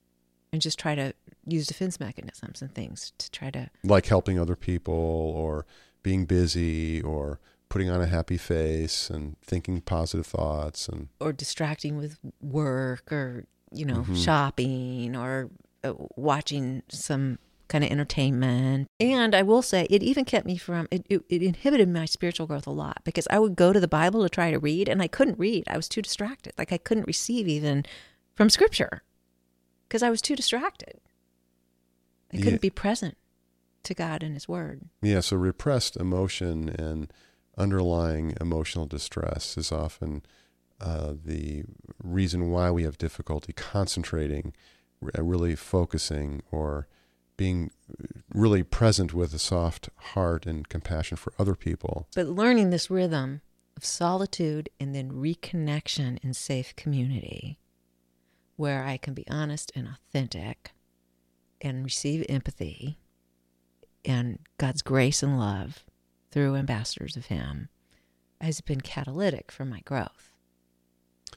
and 0.52 0.62
just 0.62 0.78
try 0.78 0.94
to 0.94 1.12
use 1.46 1.66
defense 1.66 2.00
mechanisms 2.00 2.60
and 2.62 2.74
things 2.74 3.12
to 3.18 3.30
try 3.30 3.50
to 3.50 3.70
like 3.84 4.06
helping 4.06 4.38
other 4.38 4.56
people 4.56 4.94
or 4.94 5.64
being 6.02 6.24
busy 6.24 7.00
or 7.02 7.40
putting 7.68 7.90
on 7.90 8.00
a 8.00 8.06
happy 8.06 8.36
face 8.36 9.10
and 9.10 9.36
thinking 9.42 9.80
positive 9.80 10.26
thoughts 10.26 10.88
and 10.88 11.08
or 11.20 11.32
distracting 11.32 11.96
with 11.96 12.18
work 12.40 13.12
or 13.12 13.44
you 13.72 13.84
know 13.84 13.98
mm-hmm. 13.98 14.14
shopping 14.14 15.16
or 15.16 15.50
uh, 15.84 15.92
watching 16.16 16.82
some 16.88 17.38
kind 17.68 17.84
of 17.84 17.90
entertainment. 17.90 18.88
And 19.00 19.34
I 19.34 19.42
will 19.42 19.62
say, 19.62 19.86
it 19.90 20.02
even 20.02 20.24
kept 20.24 20.46
me 20.46 20.56
from, 20.56 20.88
it, 20.90 21.06
it, 21.08 21.22
it, 21.28 21.42
inhibited 21.42 21.88
my 21.88 22.04
spiritual 22.04 22.46
growth 22.46 22.66
a 22.66 22.70
lot 22.70 23.00
because 23.04 23.26
I 23.30 23.38
would 23.38 23.56
go 23.56 23.72
to 23.72 23.80
the 23.80 23.88
Bible 23.88 24.22
to 24.22 24.28
try 24.28 24.50
to 24.50 24.58
read 24.58 24.88
and 24.88 25.02
I 25.02 25.08
couldn't 25.08 25.38
read. 25.38 25.64
I 25.68 25.76
was 25.76 25.88
too 25.88 26.02
distracted. 26.02 26.52
Like 26.58 26.72
I 26.72 26.78
couldn't 26.78 27.06
receive 27.06 27.48
even 27.48 27.84
from 28.34 28.50
scripture 28.50 29.02
because 29.88 30.02
I 30.02 30.10
was 30.10 30.22
too 30.22 30.36
distracted. 30.36 31.00
I 32.32 32.38
couldn't 32.38 32.54
yeah. 32.54 32.58
be 32.58 32.70
present 32.70 33.16
to 33.84 33.94
God 33.94 34.22
and 34.22 34.34
His 34.34 34.48
Word. 34.48 34.82
Yeah, 35.00 35.20
so 35.20 35.36
repressed 35.36 35.96
emotion 35.96 36.68
and 36.68 37.12
underlying 37.56 38.34
emotional 38.40 38.86
distress 38.86 39.56
is 39.56 39.72
often 39.72 40.22
uh, 40.80 41.14
the 41.24 41.64
reason 42.02 42.50
why 42.50 42.70
we 42.70 42.82
have 42.82 42.98
difficulty 42.98 43.52
concentrating, 43.52 44.52
really 45.00 45.54
focusing, 45.54 46.42
or 46.50 46.88
being 47.36 47.70
really 48.32 48.62
present 48.62 49.12
with 49.12 49.34
a 49.34 49.38
soft 49.38 49.88
heart 49.96 50.46
and 50.46 50.68
compassion 50.68 51.16
for 51.16 51.32
other 51.38 51.54
people. 51.54 52.08
But 52.14 52.26
learning 52.28 52.70
this 52.70 52.90
rhythm 52.90 53.42
of 53.76 53.84
solitude 53.84 54.68
and 54.80 54.94
then 54.94 55.12
reconnection 55.12 56.18
in 56.22 56.34
safe 56.34 56.74
community 56.76 57.58
where 58.56 58.84
I 58.84 58.96
can 58.96 59.14
be 59.14 59.28
honest 59.28 59.70
and 59.74 59.86
authentic 59.86 60.72
and 61.60 61.84
receive 61.84 62.24
empathy 62.28 62.98
and 64.04 64.38
God's 64.58 64.82
grace 64.82 65.22
and 65.22 65.38
love 65.38 65.84
through 66.30 66.56
ambassadors 66.56 67.16
of 67.16 67.26
Him 67.26 67.68
has 68.40 68.60
been 68.60 68.80
catalytic 68.80 69.50
for 69.50 69.64
my 69.64 69.80
growth, 69.80 70.32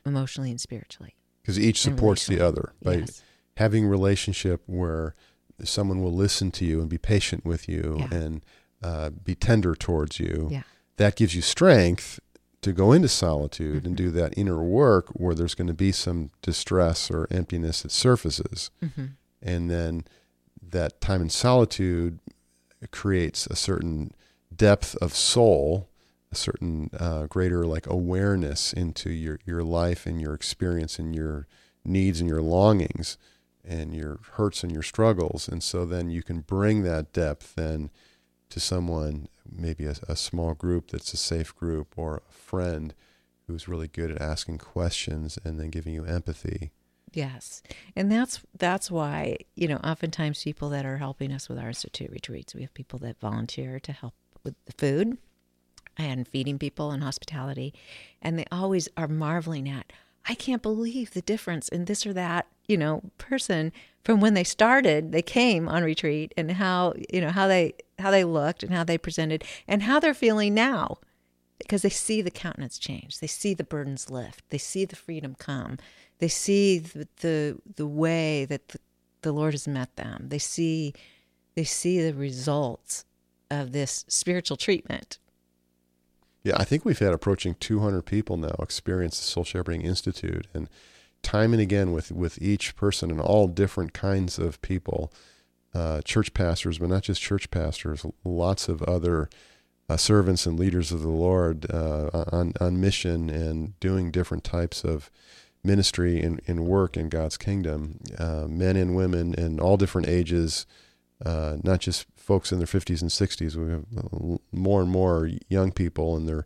emotionally 0.06 0.52
and 0.52 0.62
spiritually. 0.62 1.16
Because 1.42 1.60
each 1.60 1.80
supports 1.82 2.28
the 2.28 2.40
other 2.40 2.74
by 2.82 2.96
yes. 2.96 3.24
having 3.58 3.86
relationship 3.88 4.62
where 4.66 5.16
someone 5.68 6.02
will 6.02 6.14
listen 6.14 6.52
to 6.52 6.66
you 6.66 6.80
and 6.82 6.90
be 6.90 6.98
patient 6.98 7.46
with 7.46 7.68
you 7.68 7.98
Yeah. 8.00 8.08
and 8.12 8.42
uh, 8.82 9.10
be 9.10 9.36
tender 9.36 9.76
towards 9.76 10.20
you. 10.20 10.48
Yeah. 10.52 10.64
That 10.98 11.16
gives 11.16 11.36
you 11.36 11.42
strength 11.42 12.20
to 12.62 12.72
go 12.74 12.92
into 12.92 13.08
solitude 13.08 13.86
and 13.86 13.94
Mhm. 13.96 13.98
do 13.98 14.12
that 14.12 14.34
inner 14.38 14.62
work 14.64 15.08
where 15.10 15.34
there's 15.36 15.56
going 15.56 15.68
to 15.68 15.74
be 15.74 15.92
some 15.92 16.30
distress 16.42 17.10
or 17.12 17.28
emptiness 17.32 17.82
that 17.84 17.92
surfaces. 17.92 18.70
hmm 18.82 19.06
and 19.42 19.70
then 19.72 20.04
that 20.62 21.00
time 21.00 21.22
in 21.22 21.30
solitude 21.30 22.20
creates 22.92 23.48
a 23.48 23.56
certain 23.56 24.12
depth 24.56 24.96
of 24.98 25.16
soul 25.16 25.88
a 26.32 26.36
certain 26.36 26.90
uh, 27.00 27.26
greater 27.28 27.66
like 27.66 27.88
awareness 27.88 28.72
into 28.74 29.10
your 29.10 29.40
your 29.46 29.64
life 29.64 30.06
and 30.06 30.22
your 30.22 30.34
experience 30.34 31.00
and 31.00 31.16
your 31.16 31.48
needs 31.86 32.20
and 32.20 32.30
your 32.30 32.42
longings 32.42 33.18
and 33.70 33.96
your 33.96 34.20
hurts 34.34 34.64
and 34.64 34.72
your 34.72 34.84
struggles 34.84 35.48
and 35.48 35.64
so 35.64 35.86
then 35.86 36.10
you 36.10 36.24
can 36.24 36.42
bring 36.42 36.84
that 36.84 37.14
depth 37.14 37.56
then 37.56 37.90
to 38.50 38.60
someone 38.60 39.28
maybe 39.50 39.86
a, 39.86 39.96
a 40.08 40.16
small 40.16 40.54
group 40.54 40.90
that's 40.92 41.14
a 41.14 41.18
safe 41.18 41.56
group 41.56 41.94
or 41.96 42.24
a 42.28 42.34
friend 42.34 42.94
who's 43.48 43.68
really 43.68 43.88
good 43.88 44.12
at 44.12 44.22
asking 44.22 44.58
questions 44.58 45.38
and 45.44 45.60
then 45.60 45.70
giving 45.70 45.94
you 45.94 46.04
empathy 46.06 46.72
Yes. 47.14 47.64
And 47.96 48.12
that's 48.12 48.42
that's 48.58 48.92
why, 48.92 49.38
you 49.56 49.68
know, 49.68 49.78
oftentimes 49.78 50.44
people 50.44 50.70
that 50.70 50.86
are 50.86 50.98
helping 50.98 51.32
us 51.32 51.50
with 51.50 51.58
our 51.58 51.70
institute 51.70 52.12
retreats, 52.12 52.54
we 52.54 52.62
have 52.62 52.74
people 52.74 53.00
that 53.00 53.20
volunteer 53.20 53.80
to 53.80 53.92
help 53.92 54.14
with 54.44 54.56
the 54.66 54.74
food 54.74 55.18
and 55.98 56.28
feeding 56.28 56.58
people 56.58 56.92
and 56.92 57.04
hospitality. 57.04 57.74
And 58.22 58.38
they 58.38 58.46
always 58.52 58.88
are 58.96 59.08
marveling 59.08 59.68
at, 59.68 59.92
I 60.28 60.36
can't 60.36 60.62
believe 60.62 61.12
the 61.12 61.22
difference 61.22 61.68
in 61.70 61.86
this 61.86 62.06
or 62.06 62.14
that, 62.14 62.48
you 62.70 62.78
know, 62.78 63.02
person 63.18 63.74
from 64.04 64.22
when 64.22 64.34
they 64.34 64.46
started, 64.46 65.12
they 65.12 65.22
came 65.22 65.68
on 65.68 65.84
retreat 65.84 66.34
and 66.38 66.52
how, 66.52 66.94
you 67.12 67.20
know, 67.20 67.30
how 67.30 67.48
they 67.48 67.74
how 68.00 68.12
they 68.12 68.24
looked 68.24 68.64
and 68.64 68.74
how 68.74 68.84
they 68.84 68.98
presented 68.98 69.44
and 69.68 69.84
how 69.84 70.00
they're 70.00 70.14
feeling 70.14 70.54
now. 70.54 70.98
Because 71.58 71.82
they 71.82 71.90
see 71.90 72.22
the 72.22 72.32
countenance 72.32 72.80
change. 72.80 73.20
They 73.20 73.28
see 73.28 73.54
the 73.54 73.66
burdens 73.66 74.10
lift. 74.10 74.50
They 74.50 74.58
see 74.58 74.86
the 74.86 74.96
freedom 74.96 75.36
come 75.38 75.78
they 76.20 76.28
see 76.28 76.80
the 76.80 77.08
the, 77.22 77.58
the 77.76 77.88
way 77.88 78.46
that 78.46 78.70
the, 78.70 78.80
the 79.24 79.32
Lord 79.32 79.54
has 79.54 79.68
met 79.68 79.96
them. 79.96 80.28
They 80.28 80.38
see 80.38 80.94
they 81.56 81.64
see 81.64 82.02
the 82.02 82.14
results 82.14 83.06
of 83.50 83.72
this 83.72 84.06
spiritual 84.08 84.58
treatment. 84.58 85.18
Yeah, 86.44 86.56
I 86.58 86.64
think 86.64 86.86
we've 86.86 87.00
had 87.00 87.12
approaching 87.12 87.56
200 87.56 88.04
people 88.04 88.38
now 88.38 88.56
experience 88.60 89.20
the 89.20 89.26
Soul 89.26 89.44
Shepherding 89.44 89.82
Institute, 89.82 90.48
and 90.54 90.70
time 91.24 91.54
and 91.54 91.62
again 91.62 91.92
with 91.92 92.12
with 92.12 92.42
each 92.42 92.76
person 92.76 93.12
and 93.12 93.20
all 93.22 93.48
different 93.48 93.94
kinds 93.94 94.40
of 94.40 94.62
people, 94.62 95.12
uh, 95.74 96.02
church 96.02 96.34
pastors, 96.34 96.80
but 96.80 96.90
not 96.90 97.04
just 97.04 97.22
church 97.22 97.52
pastors, 97.52 98.06
lots 98.24 98.68
of 98.68 98.82
other 98.84 99.30
uh, 99.90 99.98
servants 99.98 100.46
and 100.46 100.60
leaders 100.60 100.92
of 100.92 101.02
the 101.02 101.08
Lord 101.10 101.70
uh, 101.72 102.10
on 102.32 102.54
on 102.60 102.80
mission 102.82 103.30
and 103.30 103.80
doing 103.80 104.12
different 104.12 104.44
types 104.44 104.84
of 104.84 105.10
ministry 105.64 106.22
and, 106.22 106.42
and 106.48 106.66
work 106.66 106.96
in 106.96 107.10
God's 107.10 107.38
kingdom, 107.38 108.00
uh, 108.18 108.46
men 108.48 108.76
and 108.78 108.96
women 108.96 109.34
in 109.34 109.60
all 109.60 109.78
different 109.78 110.08
ages, 110.08 110.66
uh, 111.26 111.58
not 111.64 111.82
just 111.82 112.06
folks 112.16 112.52
in 112.52 112.60
their 112.60 112.68
50s 112.68 113.02
and 113.02 113.12
60s. 113.12 113.56
We 113.56 113.72
have 113.72 114.40
more 114.52 114.82
and 114.82 114.90
more 114.90 115.30
young 115.50 115.72
people 115.72 116.16
in 116.16 116.28
their 116.28 116.46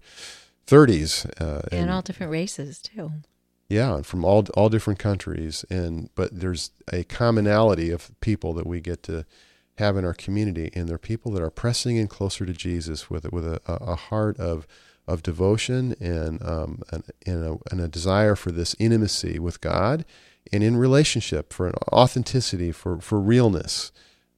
30s. 0.65 1.29
Uh, 1.39 1.61
And, 1.71 1.91
all 1.91 2.01
different 2.01 2.31
races 2.31 2.81
too. 2.81 3.11
Yeah, 3.69 4.01
from 4.01 4.25
all 4.25 4.45
all 4.55 4.69
different 4.69 4.99
countries, 4.99 5.65
and 5.69 6.09
but 6.15 6.39
there's 6.39 6.71
a 6.91 7.03
commonality 7.03 7.89
of 7.89 8.11
people 8.19 8.53
that 8.53 8.67
we 8.67 8.81
get 8.81 9.03
to 9.03 9.25
have 9.77 9.97
in 9.97 10.05
our 10.05 10.13
community, 10.13 10.69
and 10.75 10.87
they're 10.87 10.97
people 10.97 11.31
that 11.31 11.41
are 11.41 11.49
pressing 11.49 11.97
in 11.97 12.07
closer 12.07 12.45
to 12.45 12.53
Jesus 12.53 13.09
with 13.09 13.31
with 13.31 13.47
a, 13.47 13.61
a 13.67 13.95
heart 13.95 14.37
of 14.39 14.67
of 15.07 15.23
devotion 15.23 15.95
and 15.99 16.41
um, 16.43 16.81
and, 16.91 17.03
and, 17.25 17.43
a, 17.43 17.57
and 17.71 17.81
a 17.81 17.87
desire 17.87 18.35
for 18.35 18.51
this 18.51 18.75
intimacy 18.79 19.39
with 19.39 19.61
God, 19.61 20.05
and 20.51 20.63
in 20.63 20.77
relationship 20.77 21.51
for 21.53 21.67
an 21.67 21.73
authenticity, 21.91 22.71
for 22.71 22.99
for 22.99 23.19
realness, 23.19 23.91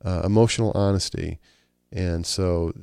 uh, 0.04 0.22
emotional 0.24 0.72
honesty, 0.74 1.40
and 1.92 2.26
so. 2.26 2.74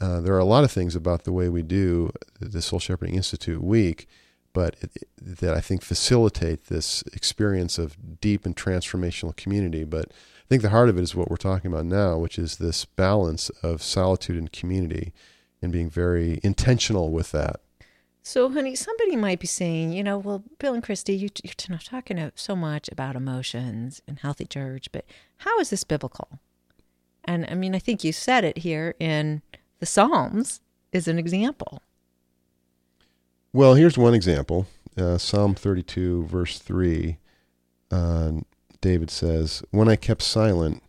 Uh, 0.00 0.20
there 0.20 0.34
are 0.34 0.40
a 0.40 0.44
lot 0.44 0.64
of 0.64 0.72
things 0.72 0.96
about 0.96 1.22
the 1.22 1.32
way 1.32 1.48
we 1.48 1.62
do 1.62 2.10
the 2.40 2.60
Soul 2.60 2.80
Shepherding 2.80 3.14
Institute 3.14 3.62
week 3.62 4.08
but 4.52 4.76
it, 4.80 5.08
that 5.20 5.54
I 5.54 5.60
think 5.60 5.82
facilitate 5.82 6.66
this 6.66 7.02
experience 7.12 7.78
of 7.78 8.20
deep 8.20 8.44
and 8.44 8.56
transformational 8.56 9.34
community. 9.36 9.84
But 9.84 10.06
I 10.10 10.48
think 10.48 10.62
the 10.62 10.70
heart 10.70 10.88
of 10.88 10.98
it 10.98 11.02
is 11.02 11.14
what 11.14 11.30
we're 11.30 11.36
talking 11.36 11.70
about 11.70 11.86
now, 11.86 12.18
which 12.18 12.38
is 12.38 12.56
this 12.56 12.84
balance 12.84 13.50
of 13.62 13.82
solitude 13.82 14.36
and 14.36 14.52
community 14.52 15.12
and 15.60 15.72
being 15.72 15.90
very 15.90 16.40
intentional 16.42 17.10
with 17.10 17.32
that. 17.32 17.60
So, 18.24 18.48
honey, 18.50 18.76
somebody 18.76 19.16
might 19.16 19.40
be 19.40 19.48
saying, 19.48 19.92
you 19.92 20.04
know, 20.04 20.16
well, 20.16 20.44
Bill 20.58 20.74
and 20.74 20.82
Kristi, 20.82 21.18
you, 21.18 21.28
you're 21.42 21.78
talking 21.78 22.30
so 22.36 22.54
much 22.54 22.88
about 22.92 23.16
emotions 23.16 24.00
and 24.06 24.20
healthy 24.20 24.44
church, 24.44 24.92
but 24.92 25.04
how 25.38 25.58
is 25.58 25.70
this 25.70 25.82
biblical? 25.82 26.38
And 27.24 27.46
I 27.48 27.54
mean, 27.54 27.74
I 27.74 27.80
think 27.80 28.04
you 28.04 28.12
said 28.12 28.44
it 28.44 28.58
here 28.58 28.94
in 29.00 29.42
the 29.80 29.86
Psalms 29.86 30.60
is 30.92 31.08
an 31.08 31.18
example. 31.18 31.82
Well, 33.54 33.74
here's 33.74 33.98
one 33.98 34.14
example 34.14 34.66
uh, 34.96 35.18
Psalm 35.18 35.54
32, 35.54 36.24
verse 36.24 36.58
3. 36.58 37.18
Uh, 37.90 38.32
David 38.80 39.10
says, 39.10 39.62
When 39.70 39.90
I 39.90 39.96
kept 39.96 40.22
silent, 40.22 40.82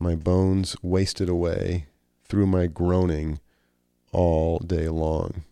my 0.00 0.16
bones 0.16 0.74
wasted 0.82 1.28
away 1.28 1.86
through 2.24 2.46
my 2.46 2.66
groaning 2.66 3.38
all 4.10 4.58
day 4.58 4.88
long. 4.88 5.44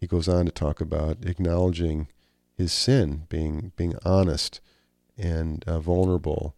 He 0.00 0.08
goes 0.08 0.28
on 0.28 0.46
to 0.46 0.50
talk 0.50 0.80
about 0.80 1.24
acknowledging 1.24 2.08
his 2.56 2.72
sin, 2.72 3.26
being 3.28 3.70
being 3.76 3.94
honest 4.04 4.60
and 5.16 5.62
uh, 5.68 5.78
vulnerable 5.78 6.56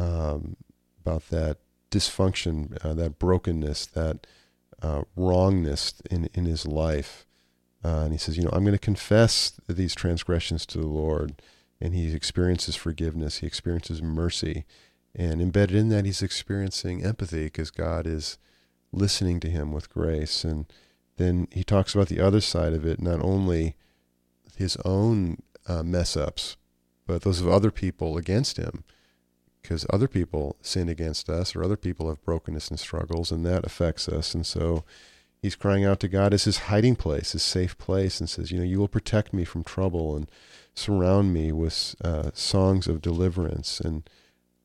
um, 0.00 0.56
about 1.00 1.28
that 1.30 1.58
dysfunction, 1.92 2.84
uh, 2.84 2.94
that 2.94 3.20
brokenness, 3.20 3.86
that 3.86 4.26
uh, 4.82 5.02
wrongness 5.14 5.94
in 6.10 6.28
in 6.34 6.46
his 6.46 6.66
life. 6.66 7.26
Uh, 7.86 8.02
and 8.02 8.12
he 8.12 8.18
says, 8.18 8.36
you 8.36 8.42
know, 8.42 8.50
I'm 8.52 8.64
going 8.64 8.72
to 8.72 8.78
confess 8.78 9.52
these 9.68 9.94
transgressions 9.94 10.66
to 10.66 10.78
the 10.78 10.88
Lord. 10.88 11.40
And 11.80 11.94
he 11.94 12.12
experiences 12.12 12.74
forgiveness. 12.74 13.38
He 13.38 13.46
experiences 13.46 14.02
mercy. 14.02 14.64
And 15.14 15.40
embedded 15.40 15.76
in 15.76 15.88
that, 15.90 16.04
he's 16.04 16.22
experiencing 16.22 17.04
empathy 17.04 17.44
because 17.44 17.70
God 17.70 18.04
is 18.06 18.38
listening 18.90 19.38
to 19.40 19.50
him 19.50 19.70
with 19.70 19.88
grace. 19.88 20.42
And 20.42 20.66
then 21.16 21.46
he 21.52 21.62
talks 21.62 21.94
about 21.94 22.08
the 22.08 22.20
other 22.20 22.40
side 22.40 22.72
of 22.72 22.84
it, 22.84 23.00
not 23.00 23.22
only 23.22 23.76
his 24.56 24.76
own 24.84 25.38
uh, 25.68 25.84
mess 25.84 26.16
ups, 26.16 26.56
but 27.06 27.22
those 27.22 27.40
of 27.40 27.48
other 27.48 27.70
people 27.70 28.16
against 28.16 28.56
him. 28.56 28.82
Because 29.62 29.86
other 29.90 30.08
people 30.08 30.56
sin 30.60 30.88
against 30.88 31.28
us, 31.28 31.54
or 31.54 31.62
other 31.62 31.76
people 31.76 32.08
have 32.08 32.24
brokenness 32.24 32.68
and 32.68 32.80
struggles, 32.80 33.30
and 33.30 33.46
that 33.46 33.64
affects 33.64 34.08
us. 34.08 34.34
And 34.34 34.44
so 34.44 34.84
he's 35.46 35.54
crying 35.54 35.84
out 35.84 36.00
to 36.00 36.08
God 36.08 36.34
as 36.34 36.44
his 36.44 36.58
hiding 36.58 36.96
place, 36.96 37.30
his 37.30 37.42
safe 37.42 37.78
place, 37.78 38.18
and 38.18 38.28
says, 38.28 38.50
You 38.50 38.58
know, 38.58 38.64
you 38.64 38.80
will 38.80 38.88
protect 38.88 39.32
me 39.32 39.44
from 39.44 39.62
trouble 39.62 40.16
and 40.16 40.28
surround 40.74 41.32
me 41.32 41.52
with 41.52 41.94
uh, 42.04 42.30
songs 42.34 42.88
of 42.88 43.00
deliverance. 43.00 43.78
And 43.80 44.08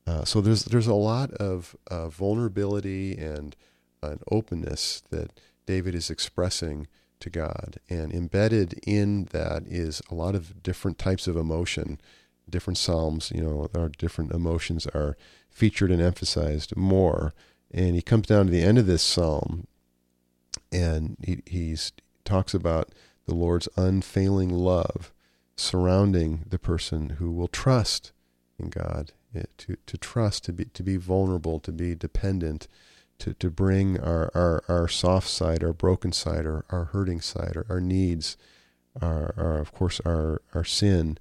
uh, 0.06 0.24
so 0.24 0.40
there's 0.40 0.64
there's 0.64 0.88
a 0.88 0.94
lot 0.94 1.30
of 1.34 1.76
uh, 1.88 2.08
vulnerability 2.08 3.16
and 3.16 3.54
an 4.02 4.18
openness 4.30 5.04
that 5.10 5.30
David 5.66 5.94
is 5.94 6.10
expressing 6.10 6.88
to 7.20 7.30
God, 7.30 7.78
and 7.88 8.12
embedded 8.12 8.80
in 8.84 9.26
that 9.26 9.62
is 9.68 10.02
a 10.10 10.14
lot 10.16 10.34
of 10.34 10.64
different 10.64 10.98
types 10.98 11.28
of 11.28 11.36
emotion. 11.36 12.00
Different 12.50 12.76
psalms, 12.76 13.30
you 13.32 13.40
know, 13.40 13.68
our 13.72 13.88
different 13.88 14.32
emotions 14.32 14.88
are 14.88 15.16
featured 15.48 15.92
and 15.92 16.02
emphasized 16.02 16.76
more. 16.76 17.32
And 17.70 17.94
he 17.94 18.02
comes 18.02 18.26
down 18.26 18.46
to 18.46 18.52
the 18.52 18.62
end 18.62 18.78
of 18.78 18.86
this 18.86 19.02
psalm, 19.02 19.68
and 20.72 21.16
he, 21.22 21.42
he's 21.46 21.92
talks 22.24 22.54
about 22.54 22.90
the 23.26 23.34
Lord's 23.34 23.68
unfailing 23.76 24.50
love 24.50 25.12
surrounding 25.56 26.44
the 26.48 26.58
person 26.58 27.10
who 27.10 27.30
will 27.30 27.48
trust 27.48 28.12
in 28.58 28.70
God, 28.70 29.12
eh, 29.34 29.42
to, 29.58 29.76
to 29.86 29.98
trust, 29.98 30.44
to 30.44 30.52
be, 30.52 30.64
to 30.66 30.82
be 30.82 30.96
vulnerable, 30.96 31.60
to 31.60 31.72
be 31.72 31.94
dependent, 31.94 32.68
to, 33.18 33.34
to 33.34 33.50
bring 33.50 34.00
our, 34.00 34.30
our, 34.34 34.64
our 34.68 34.88
soft 34.88 35.28
side, 35.28 35.62
our 35.62 35.72
broken 35.72 36.12
side, 36.12 36.46
our, 36.46 36.64
our 36.70 36.86
hurting 36.86 37.20
side, 37.20 37.56
our, 37.56 37.66
our 37.68 37.80
needs, 37.80 38.36
our, 39.00 39.34
our, 39.36 39.58
of 39.58 39.72
course, 39.72 40.00
our, 40.04 40.42
our 40.54 40.64
sin 40.64 41.18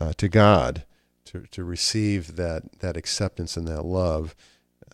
uh, 0.00 0.12
to 0.16 0.28
God, 0.28 0.84
to, 1.24 1.44
to 1.50 1.64
receive 1.64 2.36
that, 2.36 2.80
that 2.80 2.96
acceptance 2.96 3.56
and 3.56 3.66
that 3.68 3.84
love 3.84 4.34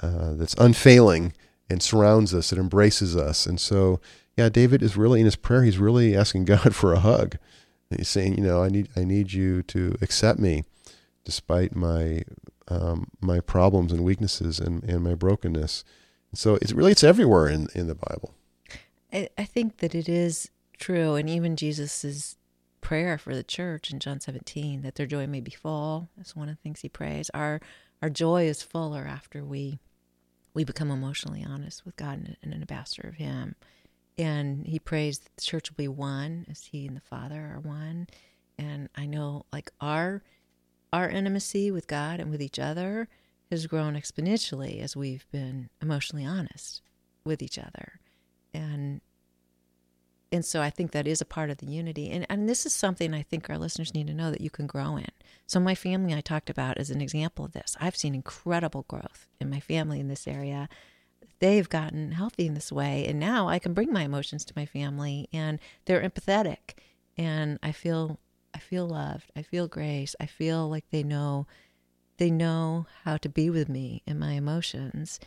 uh, 0.03 0.35
that's 0.35 0.55
unfailing 0.55 1.33
and 1.69 1.83
surrounds 1.83 2.35
us, 2.35 2.53
it 2.53 2.59
embraces 2.59 3.17
us. 3.17 3.47
And 3.47 3.61
so, 3.61 4.01
yeah, 4.37 4.49
David 4.49 4.83
is 4.83 4.97
really 4.97 5.21
in 5.21 5.25
his 5.25 5.37
prayer, 5.37 5.63
he's 5.63 5.79
really 5.79 6.17
asking 6.17 6.45
God 6.47 6.75
for 6.75 6.93
a 6.93 7.01
hug. 7.01 7.37
He's 7.91 8.09
saying, 8.09 8.37
you 8.37 8.43
know, 8.43 8.63
I 8.63 8.69
need 8.69 8.89
I 8.97 9.05
need 9.05 9.33
you 9.33 9.63
to 9.65 9.97
accept 10.03 10.41
me, 10.41 10.65
despite 11.25 11.77
my 11.77 12.23
um, 12.69 13.09
my 13.21 13.41
problems 13.41 13.93
and 13.93 14.05
weaknesses 14.05 14.59
and, 14.59 14.83
and 14.85 15.05
my 15.05 15.15
brokenness. 15.15 15.85
And 16.33 16.39
So 16.39 16.57
it's 16.57 16.73
really 16.73 16.93
it's 16.93 17.05
everywhere 17.05 17.49
in, 17.49 17.69
in 17.75 17.87
the 17.87 17.95
Bible. 17.95 18.35
I, 19.13 19.29
I 19.39 19.45
think 19.45 19.79
that 19.79 19.95
it 19.95 20.09
is 20.09 20.51
true, 20.79 21.15
and 21.15 21.31
even 21.31 21.57
Jesus's 21.57 22.37
prayer 22.81 23.19
for 23.19 23.35
the 23.35 23.43
church 23.43 23.91
in 23.91 23.99
John 23.99 24.21
17 24.21 24.83
that 24.83 24.95
their 24.95 25.07
joy 25.07 25.27
may 25.27 25.41
be 25.41 25.51
full. 25.51 26.09
That's 26.17 26.37
one 26.37 26.49
of 26.49 26.57
the 26.57 26.63
things 26.63 26.81
he 26.81 26.89
prays. 26.89 27.31
Our 27.35 27.61
our 28.03 28.11
joy 28.11 28.47
is 28.47 28.63
fuller 28.63 29.07
after 29.07 29.45
we 29.45 29.81
we 30.57 30.65
become 30.65 30.91
emotionally 30.91 31.45
honest 31.47 31.85
with 31.85 31.95
God 31.97 32.17
and, 32.17 32.37
and 32.43 32.55
an 32.55 32.63
ambassador 32.63 33.07
of 33.07 33.17
Him. 33.17 33.55
And 34.17 34.67
he 34.67 34.79
prays 34.79 35.19
that 35.19 35.37
the 35.37 35.43
church 35.43 35.71
will 35.71 35.77
be 35.77 35.89
one 35.89 36.47
as 36.51 36.65
he 36.65 36.87
and 36.87 36.97
the 36.97 37.03
Father 37.03 37.53
are 37.55 37.61
one. 37.61 38.07
And 38.59 38.89
I 38.97 39.05
know 39.05 39.45
like 39.53 39.71
our 39.81 40.23
our 40.95 41.11
intimacy 41.11 41.71
with 41.71 41.87
God 41.87 42.21
and 42.21 42.31
with 42.31 42.41
each 42.41 42.59
other 42.59 43.09
has 43.51 43.67
grown 43.67 43.95
exponentially 43.95 44.81
as 44.81 44.97
we've 44.97 45.27
been 45.31 45.69
emotionally 45.83 46.25
honest 46.25 46.81
with 47.27 47.43
each 47.43 47.59
other. 47.59 48.01
And 48.55 49.03
and 50.33 50.45
so 50.45 50.61
I 50.61 50.71
think 50.71 50.91
that 50.91 51.07
is 51.07 51.21
a 51.21 51.27
part 51.27 51.51
of 51.51 51.59
the 51.59 51.67
unity. 51.67 52.11
And 52.11 52.27
and 52.29 52.49
this 52.49 52.67
is 52.67 52.73
something 52.75 53.15
I 53.15 53.23
think 53.23 53.49
our 53.49 53.59
listeners 53.59 53.95
need 53.95 54.09
to 54.09 54.15
know 54.15 54.31
that 54.31 54.41
you 54.41 54.51
can 54.51 54.67
grow 54.67 54.97
in. 54.97 55.07
So 55.47 55.61
my 55.61 55.75
family 55.75 56.15
I 56.15 56.21
talked 56.21 56.51
about 56.51 56.79
as 56.79 56.91
an 56.91 57.01
example 57.01 57.45
of 57.45 57.53
this. 57.53 57.77
I've 57.81 57.97
seen 57.97 58.15
incredible 58.15 58.85
growth 58.89 59.29
in 59.41 59.51
my 59.51 59.61
family 59.61 60.01
in 60.01 60.09
this 60.09 60.27
area 60.27 60.69
they've 61.39 61.69
gotten 61.69 62.13
healthy 62.13 62.47
in 62.47 62.55
this 62.55 62.73
way 62.73 63.07
and 63.07 63.21
now 63.21 63.49
i 63.49 63.59
can 63.59 63.75
bring 63.75 63.93
my 63.93 64.03
emotions 64.03 64.45
to 64.45 64.53
my 64.57 64.67
family 64.67 65.29
and 65.33 65.59
they're 65.85 66.03
empathetic 66.03 66.75
and 67.17 67.59
i 67.63 67.73
feel 67.73 68.19
i 68.55 68.59
feel 68.59 68.87
loved 68.87 69.31
i 69.37 69.43
feel 69.43 69.69
grace 69.69 70.17
i 70.21 70.27
feel 70.27 70.69
like 70.69 70.85
they 70.91 71.03
know 71.03 71.47
they 72.19 72.31
know 72.31 72.87
how 73.05 73.17
to 73.17 73.29
be 73.29 73.51
with 73.51 73.69
me 73.69 74.03
and 74.07 74.19
my 74.19 74.33
emotions 74.33 75.21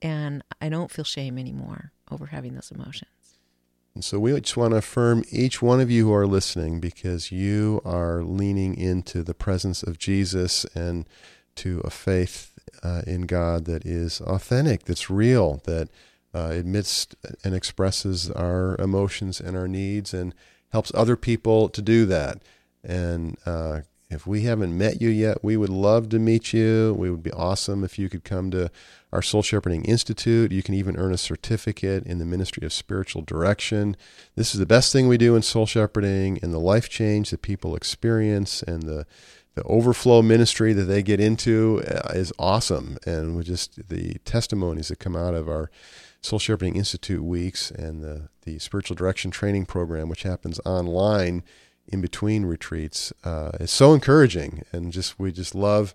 and 0.00 0.42
i 0.60 0.68
don't 0.68 0.90
feel 0.90 1.04
shame 1.04 1.38
anymore 1.38 1.92
over 2.10 2.26
having 2.26 2.54
those 2.54 2.70
emotions 2.70 3.21
and 3.94 4.04
so 4.04 4.18
we 4.18 4.32
just 4.40 4.56
want 4.56 4.72
to 4.72 4.78
affirm 4.78 5.24
each 5.30 5.60
one 5.60 5.80
of 5.80 5.90
you 5.90 6.06
who 6.06 6.14
are 6.14 6.26
listening 6.26 6.80
because 6.80 7.30
you 7.30 7.80
are 7.84 8.22
leaning 8.22 8.76
into 8.76 9.22
the 9.22 9.34
presence 9.34 9.82
of 9.82 9.98
jesus 9.98 10.64
and 10.74 11.06
to 11.54 11.80
a 11.84 11.90
faith 11.90 12.52
uh, 12.82 13.02
in 13.06 13.22
God 13.22 13.64
that 13.66 13.84
is 13.86 14.20
authentic, 14.22 14.84
that's 14.84 15.10
real, 15.10 15.60
that 15.64 15.88
uh, 16.34 16.48
admits 16.50 17.06
and 17.44 17.54
expresses 17.54 18.30
our 18.30 18.76
emotions 18.80 19.40
and 19.40 19.56
our 19.56 19.68
needs 19.68 20.14
and 20.14 20.34
helps 20.70 20.90
other 20.94 21.16
people 21.16 21.68
to 21.68 21.82
do 21.82 22.06
that. 22.06 22.42
And 22.82 23.36
uh, 23.44 23.80
if 24.12 24.26
we 24.26 24.42
haven't 24.42 24.76
met 24.76 25.00
you 25.00 25.08
yet, 25.08 25.42
we 25.42 25.56
would 25.56 25.70
love 25.70 26.08
to 26.10 26.18
meet 26.18 26.52
you. 26.52 26.94
We 26.98 27.10
would 27.10 27.22
be 27.22 27.32
awesome 27.32 27.82
if 27.84 27.98
you 27.98 28.08
could 28.08 28.24
come 28.24 28.50
to 28.50 28.70
our 29.12 29.22
Soul 29.22 29.42
Shepherding 29.42 29.84
Institute. 29.84 30.52
You 30.52 30.62
can 30.62 30.74
even 30.74 30.96
earn 30.96 31.12
a 31.12 31.18
certificate 31.18 32.06
in 32.06 32.18
the 32.18 32.24
Ministry 32.24 32.64
of 32.64 32.72
Spiritual 32.72 33.22
Direction. 33.22 33.96
This 34.36 34.54
is 34.54 34.60
the 34.60 34.66
best 34.66 34.92
thing 34.92 35.08
we 35.08 35.18
do 35.18 35.36
in 35.36 35.42
soul 35.42 35.66
shepherding 35.66 36.38
and 36.42 36.52
the 36.52 36.58
life 36.58 36.88
change 36.88 37.30
that 37.30 37.42
people 37.42 37.74
experience 37.74 38.62
and 38.62 38.82
the 38.82 39.06
the 39.54 39.62
overflow 39.64 40.22
ministry 40.22 40.72
that 40.72 40.84
they 40.84 41.02
get 41.02 41.20
into 41.20 41.82
uh, 41.86 42.12
is 42.14 42.32
awesome. 42.38 42.96
And 43.04 43.36
with 43.36 43.46
just 43.46 43.88
the 43.90 44.14
testimonies 44.24 44.88
that 44.88 44.98
come 44.98 45.14
out 45.14 45.34
of 45.34 45.46
our 45.46 45.70
Soul 46.22 46.38
Shepherding 46.38 46.76
Institute 46.76 47.22
weeks 47.22 47.70
and 47.70 48.02
the, 48.02 48.28
the 48.42 48.58
spiritual 48.60 48.96
direction 48.96 49.30
training 49.30 49.66
program, 49.66 50.08
which 50.08 50.22
happens 50.22 50.58
online 50.64 51.42
in 51.88 52.00
between 52.00 52.44
retreats, 52.44 53.12
uh, 53.24 53.52
is 53.60 53.70
so 53.70 53.94
encouraging. 53.94 54.64
And 54.72 54.92
just 54.92 55.18
we 55.18 55.32
just 55.32 55.54
love 55.54 55.94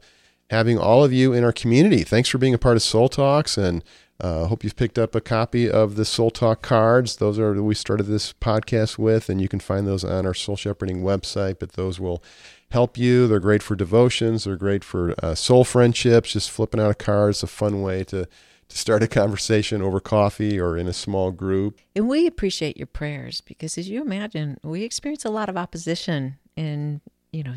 having 0.49 0.77
all 0.77 1.03
of 1.03 1.11
you 1.11 1.33
in 1.33 1.43
our 1.43 1.51
community. 1.51 2.03
Thanks 2.03 2.29
for 2.29 2.37
being 2.37 2.53
a 2.53 2.59
part 2.59 2.77
of 2.77 2.83
Soul 2.83 3.09
Talks 3.09 3.57
and 3.57 3.83
I 4.19 4.25
uh, 4.25 4.47
hope 4.47 4.63
you've 4.63 4.75
picked 4.75 4.97
up 4.97 5.13
a 5.13 5.21
copy 5.21 5.69
of 5.69 5.95
the 5.95 6.03
Soul 6.03 6.31
Talk 6.31 6.63
cards. 6.63 7.17
Those 7.17 7.37
are 7.37 7.61
we 7.61 7.75
started 7.75 8.05
this 8.05 8.33
podcast 8.33 8.97
with, 8.97 9.29
and 9.29 9.39
you 9.39 9.47
can 9.47 9.59
find 9.59 9.85
those 9.85 10.03
on 10.03 10.25
our 10.25 10.33
Soul 10.33 10.55
Shepherding 10.55 11.03
website. 11.03 11.59
But 11.59 11.73
those 11.73 11.99
will 11.99 12.23
help 12.71 12.97
you. 12.97 13.27
They're 13.27 13.39
great 13.39 13.61
for 13.61 13.75
devotions. 13.75 14.45
They're 14.45 14.55
great 14.55 14.83
for 14.83 15.13
uh, 15.21 15.35
soul 15.35 15.63
friendships. 15.63 16.33
Just 16.33 16.49
flipping 16.49 16.81
out 16.81 16.89
a 16.89 16.95
card 16.95 17.31
is 17.31 17.43
a 17.43 17.47
fun 17.47 17.83
way 17.83 18.03
to 18.05 18.27
to 18.69 18.77
start 18.77 19.03
a 19.03 19.07
conversation 19.07 19.81
over 19.81 19.99
coffee 19.99 20.59
or 20.59 20.77
in 20.77 20.87
a 20.87 20.93
small 20.93 21.31
group. 21.31 21.79
And 21.95 22.09
we 22.09 22.27
appreciate 22.27 22.77
your 22.77 22.87
prayers 22.87 23.41
because, 23.41 23.77
as 23.77 23.89
you 23.89 24.01
imagine, 24.01 24.57
we 24.63 24.83
experience 24.83 25.25
a 25.25 25.29
lot 25.29 25.49
of 25.49 25.57
opposition 25.57 26.37
in 26.55 27.01
you 27.31 27.43
know 27.43 27.55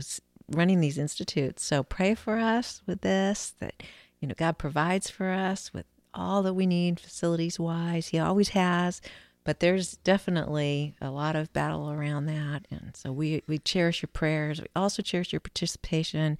running 0.48 0.80
these 0.80 0.98
institutes. 0.98 1.64
So 1.64 1.82
pray 1.82 2.14
for 2.14 2.38
us 2.38 2.82
with 2.86 3.00
this. 3.00 3.54
That 3.60 3.82
you 4.20 4.28
know 4.28 4.34
God 4.36 4.58
provides 4.58 5.10
for 5.10 5.30
us 5.30 5.72
with 5.72 5.86
all 6.14 6.42
that 6.42 6.54
we 6.54 6.66
need 6.66 7.00
facilities 7.00 7.58
wise. 7.58 8.08
He 8.08 8.18
always 8.18 8.50
has. 8.50 9.00
But 9.42 9.60
there's 9.60 9.96
definitely 9.96 10.94
a 11.00 11.10
lot 11.10 11.34
of 11.34 11.52
battle 11.52 11.90
around 11.90 12.26
that. 12.26 12.66
And 12.70 12.94
so 12.94 13.10
we, 13.10 13.42
we 13.46 13.58
cherish 13.58 14.02
your 14.02 14.10
prayers. 14.12 14.60
We 14.60 14.66
also 14.76 15.02
cherish 15.02 15.32
your 15.32 15.40
participation 15.40 16.36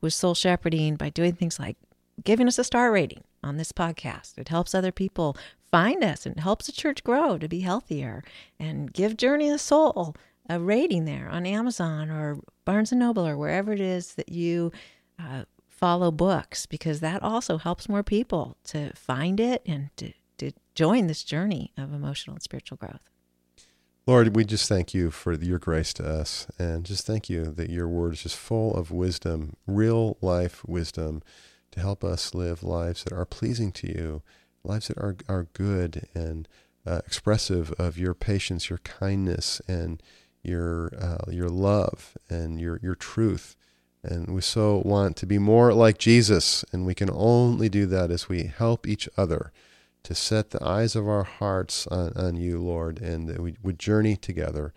with 0.00 0.14
Soul 0.14 0.34
Shepherding 0.34 0.94
by 0.94 1.08
doing 1.08 1.32
things 1.32 1.58
like 1.58 1.76
giving 2.22 2.46
us 2.46 2.58
a 2.58 2.64
star 2.64 2.92
rating 2.92 3.24
on 3.44 3.56
this 3.58 3.72
podcast. 3.72 4.38
It 4.38 4.48
helps 4.48 4.74
other 4.74 4.90
people 4.90 5.36
find 5.70 6.02
us 6.02 6.26
and 6.26 6.40
helps 6.40 6.66
the 6.66 6.72
church 6.72 7.04
grow 7.04 7.38
to 7.38 7.48
be 7.48 7.60
healthier. 7.60 8.24
And 8.58 8.92
give 8.92 9.16
Journey 9.16 9.50
of 9.50 9.60
Soul 9.60 10.16
a 10.48 10.58
rating 10.58 11.04
there 11.04 11.28
on 11.28 11.46
Amazon 11.46 12.10
or 12.10 12.38
Barnes 12.64 12.92
and 12.92 12.98
Noble 12.98 13.26
or 13.26 13.36
wherever 13.36 13.72
it 13.72 13.80
is 13.80 14.14
that 14.14 14.30
you 14.30 14.72
uh, 15.18 15.44
follow 15.68 16.10
books 16.10 16.66
because 16.66 17.00
that 17.00 17.22
also 17.22 17.58
helps 17.58 17.88
more 17.88 18.02
people 18.02 18.56
to 18.64 18.92
find 18.94 19.40
it 19.40 19.62
and 19.66 19.90
to, 19.96 20.12
to 20.38 20.52
join 20.74 21.06
this 21.06 21.22
journey 21.22 21.72
of 21.76 21.92
emotional 21.92 22.34
and 22.34 22.42
spiritual 22.42 22.76
growth. 22.76 23.10
Lord, 24.06 24.36
we 24.36 24.44
just 24.44 24.68
thank 24.68 24.92
you 24.92 25.10
for 25.10 25.32
your 25.32 25.58
grace 25.58 25.94
to 25.94 26.06
us 26.06 26.46
and 26.58 26.84
just 26.84 27.06
thank 27.06 27.30
you 27.30 27.46
that 27.46 27.70
your 27.70 27.88
word 27.88 28.12
is 28.12 28.22
just 28.22 28.36
full 28.36 28.74
of 28.74 28.90
wisdom, 28.90 29.56
real 29.66 30.18
life 30.20 30.62
wisdom 30.66 31.22
to 31.74 31.80
help 31.80 32.04
us 32.04 32.34
live 32.34 32.62
lives 32.62 33.02
that 33.02 33.12
are 33.12 33.24
pleasing 33.26 33.72
to 33.72 33.88
you, 33.88 34.22
lives 34.62 34.86
that 34.88 34.98
are, 34.98 35.16
are 35.28 35.48
good 35.54 36.06
and 36.14 36.46
uh, 36.86 37.00
expressive 37.04 37.72
of 37.72 37.98
your 37.98 38.14
patience, 38.14 38.70
your 38.70 38.78
kindness, 38.78 39.60
and 39.66 40.00
your 40.42 40.92
uh, 41.00 41.30
your 41.30 41.48
love 41.48 42.16
and 42.28 42.60
your 42.60 42.78
your 42.80 42.94
truth. 42.94 43.56
And 44.04 44.34
we 44.34 44.40
so 44.42 44.82
want 44.84 45.16
to 45.16 45.26
be 45.26 45.38
more 45.38 45.72
like 45.72 45.98
Jesus, 45.98 46.64
and 46.72 46.86
we 46.86 46.94
can 46.94 47.10
only 47.10 47.68
do 47.68 47.86
that 47.86 48.10
as 48.10 48.28
we 48.28 48.44
help 48.44 48.86
each 48.86 49.08
other 49.16 49.50
to 50.04 50.14
set 50.14 50.50
the 50.50 50.62
eyes 50.62 50.94
of 50.94 51.08
our 51.08 51.24
hearts 51.24 51.86
on, 51.88 52.12
on 52.14 52.36
you, 52.36 52.60
Lord, 52.60 53.00
and 53.00 53.28
that 53.28 53.40
we 53.40 53.56
would 53.62 53.78
journey 53.78 54.16
together. 54.16 54.72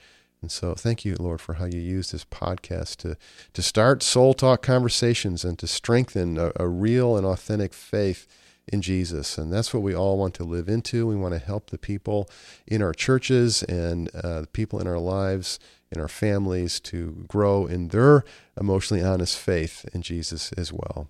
And 0.47 0.51
so, 0.53 0.75
thank 0.75 1.03
you, 1.03 1.17
Lord, 1.19 1.41
for 1.41 1.55
how 1.55 1.65
you 1.65 1.81
use 1.81 2.12
this 2.12 2.23
podcast 2.23 2.95
to, 2.99 3.17
to 3.51 3.62
start 3.62 4.01
soul 4.01 4.33
talk 4.33 4.62
conversations 4.62 5.43
and 5.43 5.60
to 5.60 5.67
strengthen 5.67 6.38
a, 6.38 6.53
a 6.55 6.69
real 6.69 7.17
and 7.17 7.25
authentic 7.25 7.73
faith 7.73 8.27
in 8.65 8.81
Jesus. 8.81 9.38
And 9.38 9.51
that's 9.51 9.73
what 9.73 9.83
we 9.83 9.93
all 9.93 10.17
want 10.17 10.36
to 10.36 10.45
live 10.45 10.69
into. 10.69 11.05
We 11.05 11.17
want 11.17 11.33
to 11.33 11.45
help 11.45 11.69
the 11.69 11.77
people 11.77 12.29
in 12.65 12.81
our 12.81 12.93
churches 12.93 13.62
and 13.63 14.10
uh, 14.15 14.39
the 14.39 14.47
people 14.47 14.79
in 14.79 14.88
our 14.88 14.99
lives 14.99 15.60
in 15.91 15.99
our 15.99 16.07
families 16.07 16.79
to 16.81 17.25
grow 17.27 17.65
in 17.65 17.89
their 17.89 18.23
emotionally 18.57 19.03
honest 19.03 19.38
faith 19.38 19.86
in 19.93 20.01
Jesus 20.01 20.53
as 20.53 20.71
well. 20.71 21.10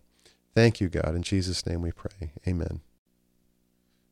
Thank 0.56 0.82
you, 0.82 0.89
God. 0.89 1.13
In 1.13 1.21
Jesus' 1.21 1.63
name 1.63 1.84
we 1.84 1.91
pray. 1.91 2.32
Amen. 2.47 2.82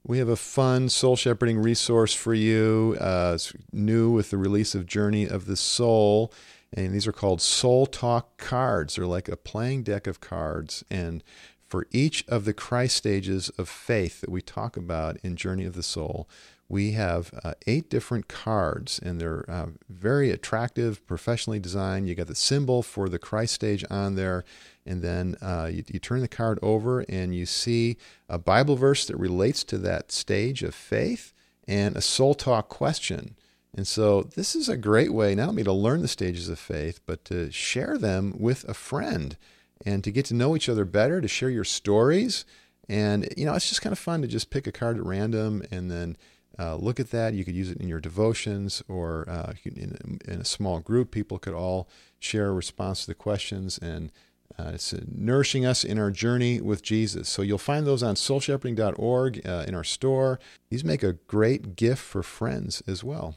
We 0.08 0.20
have 0.20 0.30
a 0.30 0.36
fun 0.36 0.90
soul 0.90 1.16
shepherding 1.16 1.58
resource 1.58 2.14
for 2.14 2.36
you. 2.36 2.96
Uh, 3.02 3.32
it's 3.34 3.52
new 3.74 4.12
with 4.12 4.30
the 4.30 4.38
release 4.38 4.76
of 4.76 4.86
Journey 4.86 5.28
of 5.28 5.48
the 5.48 5.56
Soul. 5.56 6.32
And 6.72 6.94
these 6.94 7.08
are 7.08 7.12
called 7.12 7.42
Soul 7.42 7.88
Talk 7.88 8.38
cards. 8.38 8.96
They're 8.96 9.08
like 9.08 9.28
a 9.28 9.36
playing 9.36 9.82
deck 9.82 10.06
of 10.06 10.22
cards. 10.22 10.86
And 10.92 11.24
for 11.68 11.88
each 11.90 12.24
of 12.28 12.46
the 12.46 12.54
Christ 12.54 12.98
stages 12.98 13.50
of 13.58 13.68
faith 13.68 14.22
that 14.22 14.30
we 14.30 14.44
talk 14.44 14.78
about 14.78 15.18
in 15.24 15.36
Journey 15.36 15.66
of 15.66 15.74
the 15.74 15.82
Soul, 15.82 16.30
we 16.68 16.92
have 16.92 17.32
uh, 17.44 17.54
eight 17.68 17.90
different 17.90 18.28
cards, 18.28 19.00
and 19.00 19.22
they're 19.22 19.46
uh, 19.50 19.68
very 19.88 20.32
attractive, 20.32 21.06
professionally 21.06 21.60
designed. 21.60 22.08
You 22.08 22.16
got 22.16 22.28
the 22.28 22.36
symbol 22.36 22.82
for 22.82 23.08
the 23.08 23.20
Christ 23.20 23.54
stage 23.54 23.86
on 23.90 24.16
there, 24.16 24.44
and 24.86 25.04
then 25.04 25.36
uh, 25.42 25.70
you, 25.72 25.84
you, 25.88 26.00
turn 26.00 26.22
the 26.22 26.28
card 26.28 26.58
over 26.64 27.02
and 27.02 27.36
you 27.36 27.46
see 27.46 27.98
a 28.28 28.40
Bible 28.40 28.76
verse 28.76 29.06
that 29.06 29.18
relates 29.18 29.64
to 29.66 29.78
that 29.80 30.12
stage 30.12 30.64
of 30.64 30.74
faith 30.74 31.34
and 31.68 31.96
a 31.96 32.02
soul 32.02 32.34
talk 32.34 32.68
question. 32.68 33.36
And 33.76 33.88
so, 33.88 34.24
this 34.24 34.56
is 34.56 34.68
a 34.68 34.78
great 34.78 35.14
way 35.14 35.36
not 35.36 35.50
only 35.50 35.64
to 35.64 35.74
learn 35.74 36.02
the 36.02 36.08
stages 36.08 36.50
of 36.50 36.58
faith, 36.58 37.00
but 37.06 37.26
to 37.26 37.52
share 37.52 37.98
them 37.98 38.34
with 38.40 38.68
a 38.68 38.74
friend 38.74 39.38
and 39.86 40.04
to 40.04 40.12
get 40.12 40.26
to 40.26 40.34
know 40.34 40.56
each 40.56 40.70
other 40.70 40.86
better, 40.86 41.22
to 41.22 41.28
share 41.28 41.50
your 41.50 41.64
stories. 41.64 42.46
And, 42.88 43.28
you 43.36 43.46
know, 43.46 43.54
it's 43.54 43.70
just 43.70 43.82
kind 43.82 43.92
of 43.92 44.00
fun 44.00 44.22
to 44.22 44.28
just 44.28 44.50
pick 44.50 44.66
a 44.66 44.72
card 44.72 44.98
at 44.98 45.04
random 45.04 45.64
and 45.72 45.92
then 45.92 46.18
uh, 46.58 46.76
look 46.76 47.00
at 47.00 47.12
that. 47.12 47.34
You 47.34 47.44
could 47.44 47.56
use 47.56 47.70
it 47.70 47.78
in 47.78 47.88
your 47.88 48.00
devotions 48.00 48.84
or 48.88 49.26
uh, 49.30 49.54
in, 49.64 50.20
in, 50.26 50.42
a 50.42 50.46
small 50.46 50.80
group. 50.80 51.12
People 51.12 51.38
could 51.38 51.54
all 51.54 51.88
share 52.20 52.48
a 52.48 52.54
response 52.54 53.02
to 53.02 53.08
the 53.08 53.16
questions, 53.16 53.78
and 53.78 54.12
uh, 54.58 54.72
it's 54.74 54.94
uh, 54.94 55.02
nourishing 55.08 55.66
us 55.66 55.84
in 55.84 56.00
our 56.00 56.12
journey 56.12 56.62
with 56.62 56.82
Jesus. 56.82 57.28
So 57.28 57.42
you'll 57.42 57.58
find 57.58 57.86
those 57.86 58.04
on 58.04 58.16
soulshepherding.org 58.16 59.46
uh, 59.46 59.66
in 59.68 59.76
our 59.76 59.84
store. 59.84 60.40
These 60.70 60.84
make 60.84 61.04
a 61.04 61.14
great 61.14 61.76
gift 61.76 62.02
for 62.02 62.24
friends 62.24 62.82
as 62.88 63.04
well. 63.04 63.36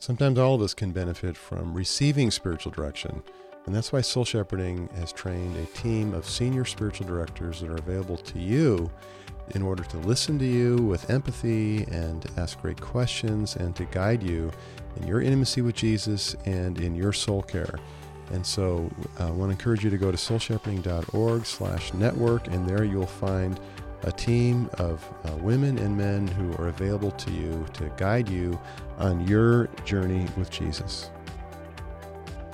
Sometimes 0.00 0.38
all 0.38 0.54
of 0.54 0.62
us 0.62 0.74
can 0.74 0.92
benefit 0.92 1.36
from 1.36 1.74
receiving 1.74 2.30
spiritual 2.30 2.72
direction. 2.72 3.22
And 3.68 3.76
that's 3.76 3.92
why 3.92 4.00
Soul 4.00 4.24
Shepherding 4.24 4.88
has 4.96 5.12
trained 5.12 5.54
a 5.58 5.66
team 5.78 6.14
of 6.14 6.26
senior 6.26 6.64
spiritual 6.64 7.06
directors 7.06 7.60
that 7.60 7.68
are 7.68 7.76
available 7.76 8.16
to 8.16 8.38
you 8.38 8.90
in 9.50 9.60
order 9.60 9.84
to 9.84 9.98
listen 9.98 10.38
to 10.38 10.46
you 10.46 10.76
with 10.76 11.10
empathy 11.10 11.82
and 11.82 12.22
to 12.22 12.30
ask 12.40 12.58
great 12.62 12.80
questions 12.80 13.56
and 13.56 13.76
to 13.76 13.84
guide 13.84 14.22
you 14.22 14.50
in 14.96 15.06
your 15.06 15.20
intimacy 15.20 15.60
with 15.60 15.74
Jesus 15.74 16.34
and 16.46 16.80
in 16.80 16.94
your 16.94 17.12
soul 17.12 17.42
care. 17.42 17.78
And 18.32 18.44
so 18.44 18.90
uh, 19.20 19.26
I 19.26 19.30
want 19.32 19.50
to 19.50 19.58
encourage 19.58 19.84
you 19.84 19.90
to 19.90 19.98
go 19.98 20.10
to 20.10 20.16
soulshepherding.org 20.16 21.44
slash 21.44 21.92
network, 21.92 22.46
and 22.46 22.66
there 22.66 22.84
you'll 22.84 23.04
find 23.04 23.60
a 24.04 24.12
team 24.12 24.70
of 24.78 25.06
uh, 25.26 25.36
women 25.42 25.76
and 25.76 25.94
men 25.94 26.26
who 26.26 26.54
are 26.54 26.68
available 26.68 27.10
to 27.10 27.30
you 27.30 27.66
to 27.74 27.92
guide 27.98 28.30
you 28.30 28.58
on 28.96 29.28
your 29.28 29.66
journey 29.84 30.26
with 30.38 30.50
Jesus. 30.50 31.10